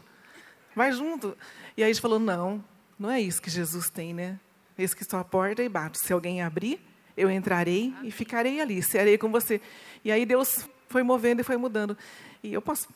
[0.75, 1.37] vai junto.
[1.75, 2.63] E aí a gente falou, não,
[2.97, 4.39] não é isso que Jesus tem, né?
[4.77, 5.99] Esse que estou à porta e bato.
[5.99, 6.79] Se alguém abrir,
[7.17, 9.61] eu entrarei e ficarei ali, serei com você.
[10.03, 11.97] E aí Deus foi movendo e foi mudando.
[12.41, 12.87] E eu posso...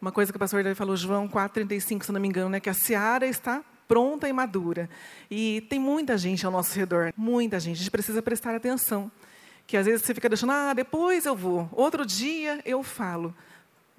[0.00, 2.58] Uma coisa que o pastor falou, João 4,35, se não me engano, né?
[2.58, 4.88] que a seara está pronta e madura.
[5.28, 7.74] E tem muita gente ao nosso redor, muita gente.
[7.74, 9.10] A gente precisa prestar atenção.
[9.66, 13.34] Que às vezes você fica deixando, ah, depois eu vou, outro dia eu falo.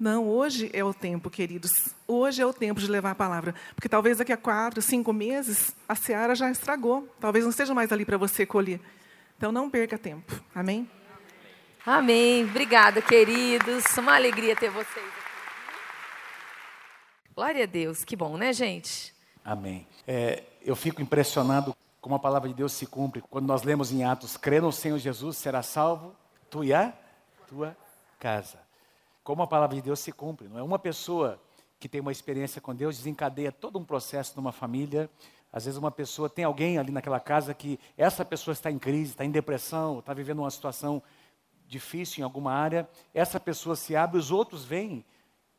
[0.00, 1.70] Não, hoje é o tempo, queridos.
[2.08, 3.54] Hoje é o tempo de levar a palavra.
[3.74, 7.06] Porque talvez daqui a quatro, cinco meses, a seara já estragou.
[7.20, 8.80] Talvez não esteja mais ali para você colher.
[9.36, 10.42] Então, não perca tempo.
[10.54, 10.90] Amém?
[11.84, 12.44] Amém.
[12.44, 13.84] Obrigada, queridos.
[13.98, 15.22] Uma alegria ter vocês aqui.
[17.34, 18.04] Glória a Deus.
[18.04, 19.11] Que bom, né, gente?
[19.44, 19.86] Amém.
[20.06, 23.22] É, eu fico impressionado como a palavra de Deus se cumpre.
[23.22, 26.14] Quando nós lemos em Atos, crê no Senhor Jesus, será salvo
[26.50, 26.92] tu e a
[27.48, 27.76] tua
[28.18, 28.62] casa
[29.22, 30.48] como a palavra de Deus se cumpre.
[30.48, 31.40] Não é uma pessoa
[31.78, 35.10] que tem uma experiência com Deus desencadeia todo um processo numa família.
[35.52, 39.12] Às vezes uma pessoa tem alguém ali naquela casa que essa pessoa está em crise,
[39.12, 41.02] está em depressão, está vivendo uma situação
[41.66, 42.88] difícil em alguma área.
[43.14, 45.04] Essa pessoa se abre, os outros veem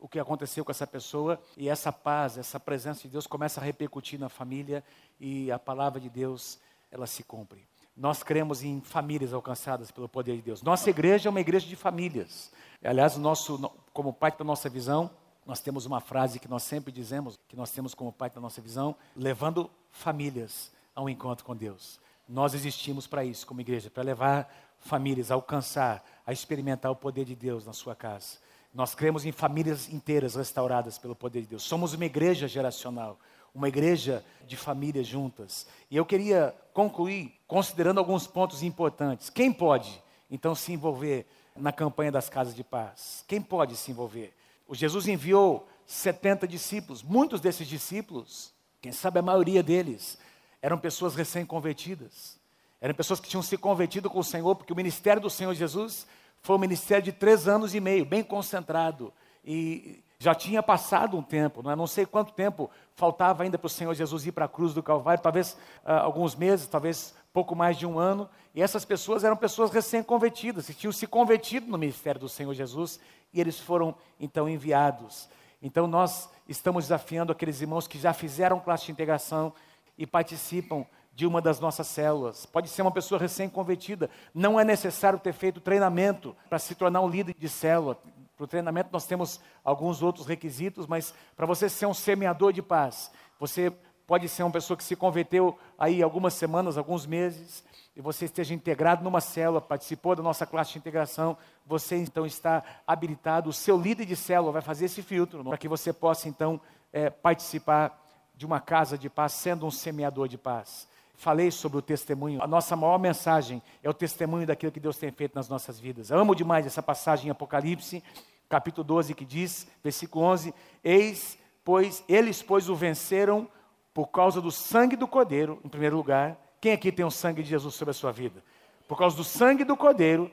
[0.04, 3.64] o que aconteceu com essa pessoa e essa paz, essa presença de Deus começa a
[3.64, 4.84] repercutir na família
[5.18, 6.58] e a palavra de Deus
[6.90, 7.66] ela se cumpre.
[7.96, 10.60] Nós cremos em famílias alcançadas pelo poder de Deus.
[10.60, 12.52] Nossa igreja é uma igreja de famílias.
[12.84, 15.10] Aliás, nosso, como parte da nossa visão,
[15.46, 18.60] nós temos uma frase que nós sempre dizemos, que nós temos como parte da nossa
[18.60, 21.98] visão, levando famílias ao encontro com Deus.
[22.28, 27.24] Nós existimos para isso, como igreja, para levar famílias a alcançar, a experimentar o poder
[27.24, 28.43] de Deus na sua casa.
[28.74, 31.62] Nós cremos em famílias inteiras restauradas pelo poder de Deus.
[31.62, 33.16] Somos uma igreja geracional,
[33.54, 35.64] uma igreja de famílias juntas.
[35.88, 39.30] E eu queria concluir considerando alguns pontos importantes.
[39.30, 43.24] Quem pode, então, se envolver na campanha das casas de paz?
[43.28, 44.34] Quem pode se envolver?
[44.66, 47.00] O Jesus enviou 70 discípulos.
[47.00, 48.52] Muitos desses discípulos,
[48.82, 50.18] quem sabe a maioria deles,
[50.60, 52.40] eram pessoas recém-convertidas.
[52.80, 56.08] Eram pessoas que tinham se convertido com o Senhor, porque o ministério do Senhor Jesus
[56.44, 59.10] foi um ministério de três anos e meio, bem concentrado.
[59.42, 61.76] E já tinha passado um tempo, não, é?
[61.76, 64.82] não sei quanto tempo faltava ainda para o Senhor Jesus ir para a cruz do
[64.82, 68.28] Calvário, talvez ah, alguns meses, talvez pouco mais de um ano.
[68.54, 73.00] E essas pessoas eram pessoas recém-convertidas, que tinham se convertido no ministério do Senhor Jesus,
[73.32, 75.30] e eles foram então enviados.
[75.62, 79.50] Então nós estamos desafiando aqueles irmãos que já fizeram classe de integração
[79.96, 80.84] e participam
[81.14, 82.44] de uma das nossas células.
[82.44, 84.10] Pode ser uma pessoa recém-convertida.
[84.34, 87.96] Não é necessário ter feito treinamento para se tornar um líder de célula.
[88.36, 92.60] Para o treinamento nós temos alguns outros requisitos, mas para você ser um semeador de
[92.60, 93.72] paz, você
[94.06, 97.64] pode ser uma pessoa que se converteu aí algumas semanas, alguns meses,
[97.96, 102.62] e você esteja integrado numa célula, participou da nossa classe de integração, você então está
[102.84, 106.60] habilitado, o seu líder de célula vai fazer esse filtro, para que você possa então
[106.92, 108.04] é, participar
[108.34, 110.88] de uma casa de paz, sendo um semeador de paz.
[111.16, 112.42] Falei sobre o testemunho.
[112.42, 116.10] A nossa maior mensagem é o testemunho daquilo que Deus tem feito nas nossas vidas.
[116.10, 118.02] Eu amo demais essa passagem em Apocalipse,
[118.48, 123.48] capítulo 12, que diz, versículo 11: Eis, pois eles, pois, o venceram
[123.92, 126.36] por causa do sangue do Cordeiro, em primeiro lugar.
[126.60, 128.42] Quem aqui tem o sangue de Jesus sobre a sua vida?
[128.88, 130.30] Por causa do sangue do Cordeiro,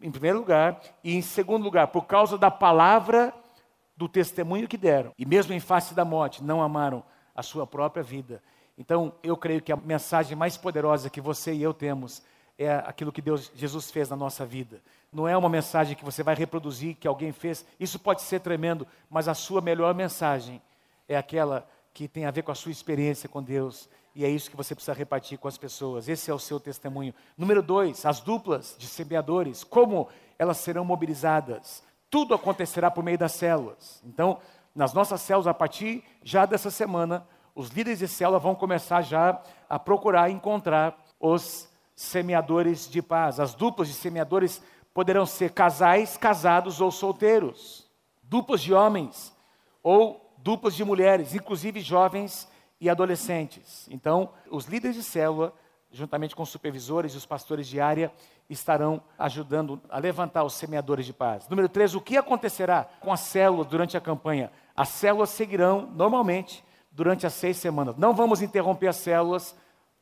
[0.00, 3.34] em primeiro lugar, e em segundo lugar, por causa da palavra
[3.96, 5.12] do testemunho que deram.
[5.18, 7.04] E mesmo em face da morte, não amaram
[7.34, 8.42] a sua própria vida.
[8.82, 12.20] Então, eu creio que a mensagem mais poderosa que você e eu temos
[12.58, 14.82] é aquilo que Deus, Jesus fez na nossa vida.
[15.12, 17.64] Não é uma mensagem que você vai reproduzir, que alguém fez.
[17.78, 20.60] Isso pode ser tremendo, mas a sua melhor mensagem
[21.08, 21.64] é aquela
[21.94, 23.88] que tem a ver com a sua experiência com Deus.
[24.16, 26.08] E é isso que você precisa repartir com as pessoas.
[26.08, 27.14] Esse é o seu testemunho.
[27.38, 29.62] Número dois, as duplas de semeadores.
[29.62, 31.84] Como elas serão mobilizadas?
[32.10, 34.02] Tudo acontecerá por meio das células.
[34.04, 34.40] Então,
[34.74, 37.24] nas nossas células, a partir já dessa semana,
[37.54, 43.38] os líderes de célula vão começar já a procurar encontrar os semeadores de paz.
[43.38, 44.62] As duplas de semeadores
[44.94, 47.90] poderão ser casais, casados ou solteiros,
[48.22, 49.34] duplas de homens
[49.82, 52.48] ou duplas de mulheres, inclusive jovens
[52.80, 53.86] e adolescentes.
[53.90, 55.52] Então, os líderes de célula,
[55.90, 58.12] juntamente com os supervisores e os pastores de área,
[58.48, 61.48] estarão ajudando a levantar os semeadores de paz.
[61.48, 64.50] Número três, o que acontecerá com a célula durante a campanha?
[64.74, 67.96] As células seguirão normalmente durante as seis semanas.
[67.96, 69.56] Não vamos interromper as células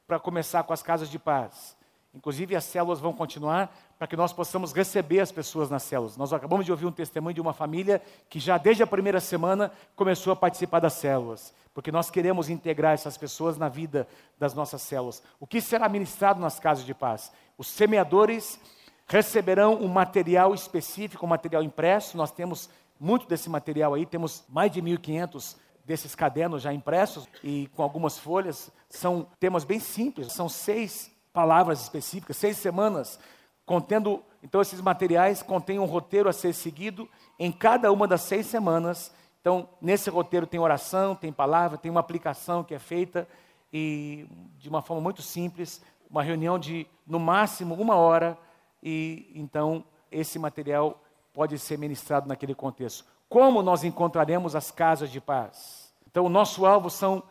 [0.06, 1.76] para começar com as casas de paz.
[2.12, 6.16] Inclusive, as células vão continuar para que nós possamos receber as pessoas nas células.
[6.16, 9.70] Nós acabamos de ouvir um testemunho de uma família que já desde a primeira semana
[9.94, 14.82] começou a participar das células, porque nós queremos integrar essas pessoas na vida das nossas
[14.82, 15.22] células.
[15.38, 17.30] O que será ministrado nas casas de paz?
[17.56, 18.58] Os semeadores
[19.06, 22.16] receberão um material específico, um material impresso.
[22.16, 22.68] Nós temos
[22.98, 25.56] muito desse material aí, temos mais de 1.500
[25.90, 28.70] desses cadernos já impressos e com algumas folhas.
[28.88, 33.18] São temas bem simples, são seis palavras específicas, seis semanas,
[33.66, 34.22] contendo.
[34.40, 37.08] Então, esses materiais contêm um roteiro a ser seguido
[37.40, 39.12] em cada uma das seis semanas.
[39.40, 43.26] Então, nesse roteiro tem oração, tem palavra, tem uma aplicação que é feita
[43.72, 44.28] e
[44.58, 48.38] de uma forma muito simples, uma reunião de no máximo uma hora
[48.80, 53.04] e então esse material pode ser ministrado naquele contexto.
[53.28, 55.79] Como nós encontraremos as casas de paz?
[56.10, 57.22] Então, o nosso alvo são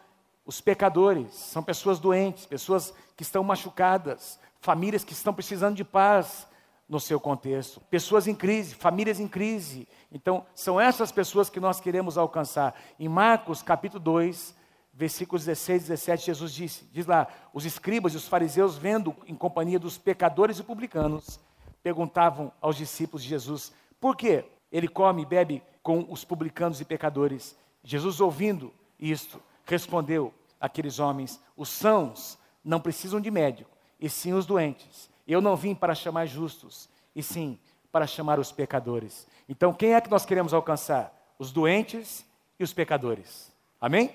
[0.45, 6.47] os pecadores, são pessoas doentes, pessoas que estão machucadas, famílias que estão precisando de paz
[6.87, 9.87] no seu contexto, pessoas em crise, famílias em crise.
[10.11, 12.73] Então, são essas pessoas que nós queremos alcançar.
[12.97, 14.55] Em Marcos, capítulo 2,
[14.93, 19.35] versículos 16 e 17, Jesus disse, diz lá, os escribas e os fariseus, vendo em
[19.35, 21.39] companhia dos pecadores e publicanos,
[21.83, 24.45] perguntavam aos discípulos de Jesus, por quê?
[24.71, 27.55] Ele come e bebe com os publicanos e pecadores.
[27.83, 33.69] Jesus, ouvindo isto, respondeu àqueles homens: os sãos não precisam de médico,
[33.99, 35.09] e sim os doentes.
[35.27, 37.59] Eu não vim para chamar justos, e sim
[37.91, 39.27] para chamar os pecadores.
[39.47, 41.13] Então, quem é que nós queremos alcançar?
[41.37, 42.25] Os doentes
[42.59, 43.51] e os pecadores.
[43.79, 44.07] Amém?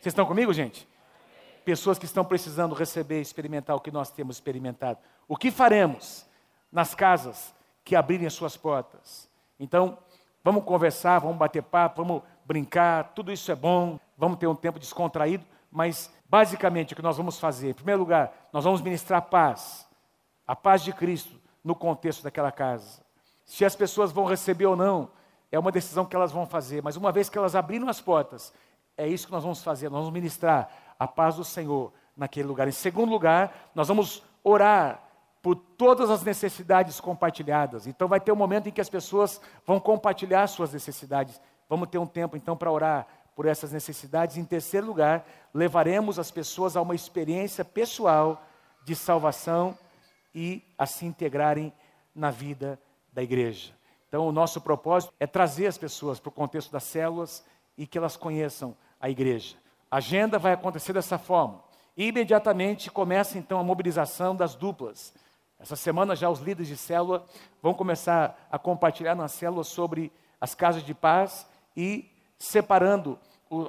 [0.00, 0.88] Vocês estão comigo, gente?
[1.64, 4.98] Pessoas que estão precisando receber experimentar o que nós temos experimentado.
[5.28, 6.24] O que faremos
[6.70, 9.28] nas casas que abrirem as suas portas?
[9.58, 9.98] Então,
[10.42, 14.78] vamos conversar, vamos bater papo, vamos brincar, tudo isso é bom, vamos ter um tempo
[14.78, 19.86] descontraído, mas basicamente o que nós vamos fazer, em primeiro lugar, nós vamos ministrar paz,
[20.46, 23.02] a paz de Cristo no contexto daquela casa.
[23.44, 25.10] Se as pessoas vão receber ou não,
[25.50, 28.52] é uma decisão que elas vão fazer, mas uma vez que elas abriram as portas,
[28.96, 32.66] é isso que nós vamos fazer, nós vamos ministrar a paz do Senhor naquele lugar.
[32.66, 35.02] Em segundo lugar, nós vamos orar
[35.42, 37.86] por todas as necessidades compartilhadas.
[37.86, 41.40] Então vai ter um momento em que as pessoas vão compartilhar suas necessidades.
[41.68, 44.36] Vamos ter um tempo então para orar por essas necessidades.
[44.36, 48.42] Em terceiro lugar, levaremos as pessoas a uma experiência pessoal
[48.84, 49.76] de salvação
[50.34, 51.72] e a se integrarem
[52.14, 52.80] na vida
[53.12, 53.74] da igreja.
[54.08, 57.44] Então, o nosso propósito é trazer as pessoas para o contexto das células
[57.76, 59.56] e que elas conheçam a igreja.
[59.90, 61.60] A agenda vai acontecer dessa forma.
[61.96, 65.12] Imediatamente começa então a mobilização das duplas.
[65.58, 67.26] Essa semana já os líderes de célula
[67.62, 71.46] vão começar a compartilhar nas células sobre as casas de paz
[71.76, 73.18] e separando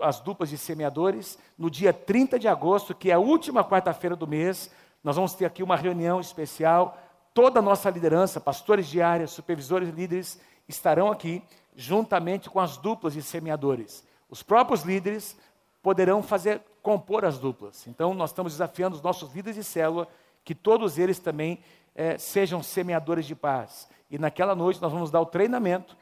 [0.01, 1.37] as duplas de semeadores.
[1.57, 4.71] No dia 30 de agosto, que é a última quarta-feira do mês,
[5.03, 6.97] nós vamos ter aqui uma reunião especial.
[7.33, 11.43] Toda a nossa liderança, pastores de área, supervisores líderes, estarão aqui
[11.75, 14.03] juntamente com as duplas de semeadores.
[14.29, 15.37] Os próprios líderes
[15.83, 17.85] poderão fazer compor as duplas.
[17.87, 20.07] Então, nós estamos desafiando os nossos líderes de célula
[20.43, 21.59] que todos eles também
[21.93, 23.87] é, sejam semeadores de paz.
[24.09, 25.95] E naquela noite nós vamos dar o treinamento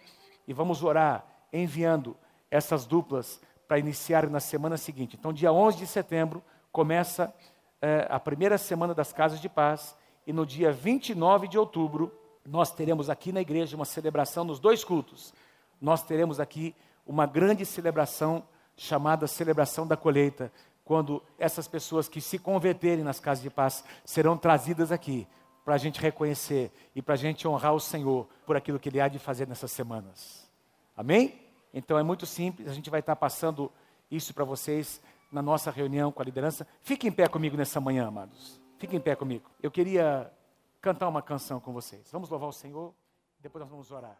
[0.47, 1.25] e vamos orar
[1.57, 2.15] enviando
[2.49, 5.15] essas duplas para iniciar na semana seguinte.
[5.19, 7.33] Então, dia 11 de setembro, começa
[7.81, 9.95] é, a primeira semana das Casas de Paz,
[10.25, 12.11] e no dia 29 de outubro,
[12.45, 15.33] nós teremos aqui na igreja uma celebração nos dois cultos.
[15.81, 16.75] Nós teremos aqui
[17.05, 18.43] uma grande celebração
[18.75, 20.51] chamada Celebração da Colheita,
[20.83, 25.27] quando essas pessoas que se converterem nas casas de paz serão trazidas aqui
[25.63, 29.01] para a gente reconhecer e para a gente honrar o Senhor por aquilo que Ele
[29.01, 30.47] há de fazer nessas semanas.
[30.95, 31.44] Amém?
[31.75, 33.69] Então é muito simples, a gente vai estar passando
[34.09, 36.65] isso para vocês na nossa reunião com a liderança.
[36.81, 38.61] Fiquem em pé comigo nessa manhã, amados.
[38.77, 39.51] Fiquem em pé comigo.
[39.61, 40.31] Eu queria
[40.79, 42.09] cantar uma canção com vocês.
[42.13, 42.93] Vamos louvar o Senhor,
[43.41, 44.17] depois nós vamos orar.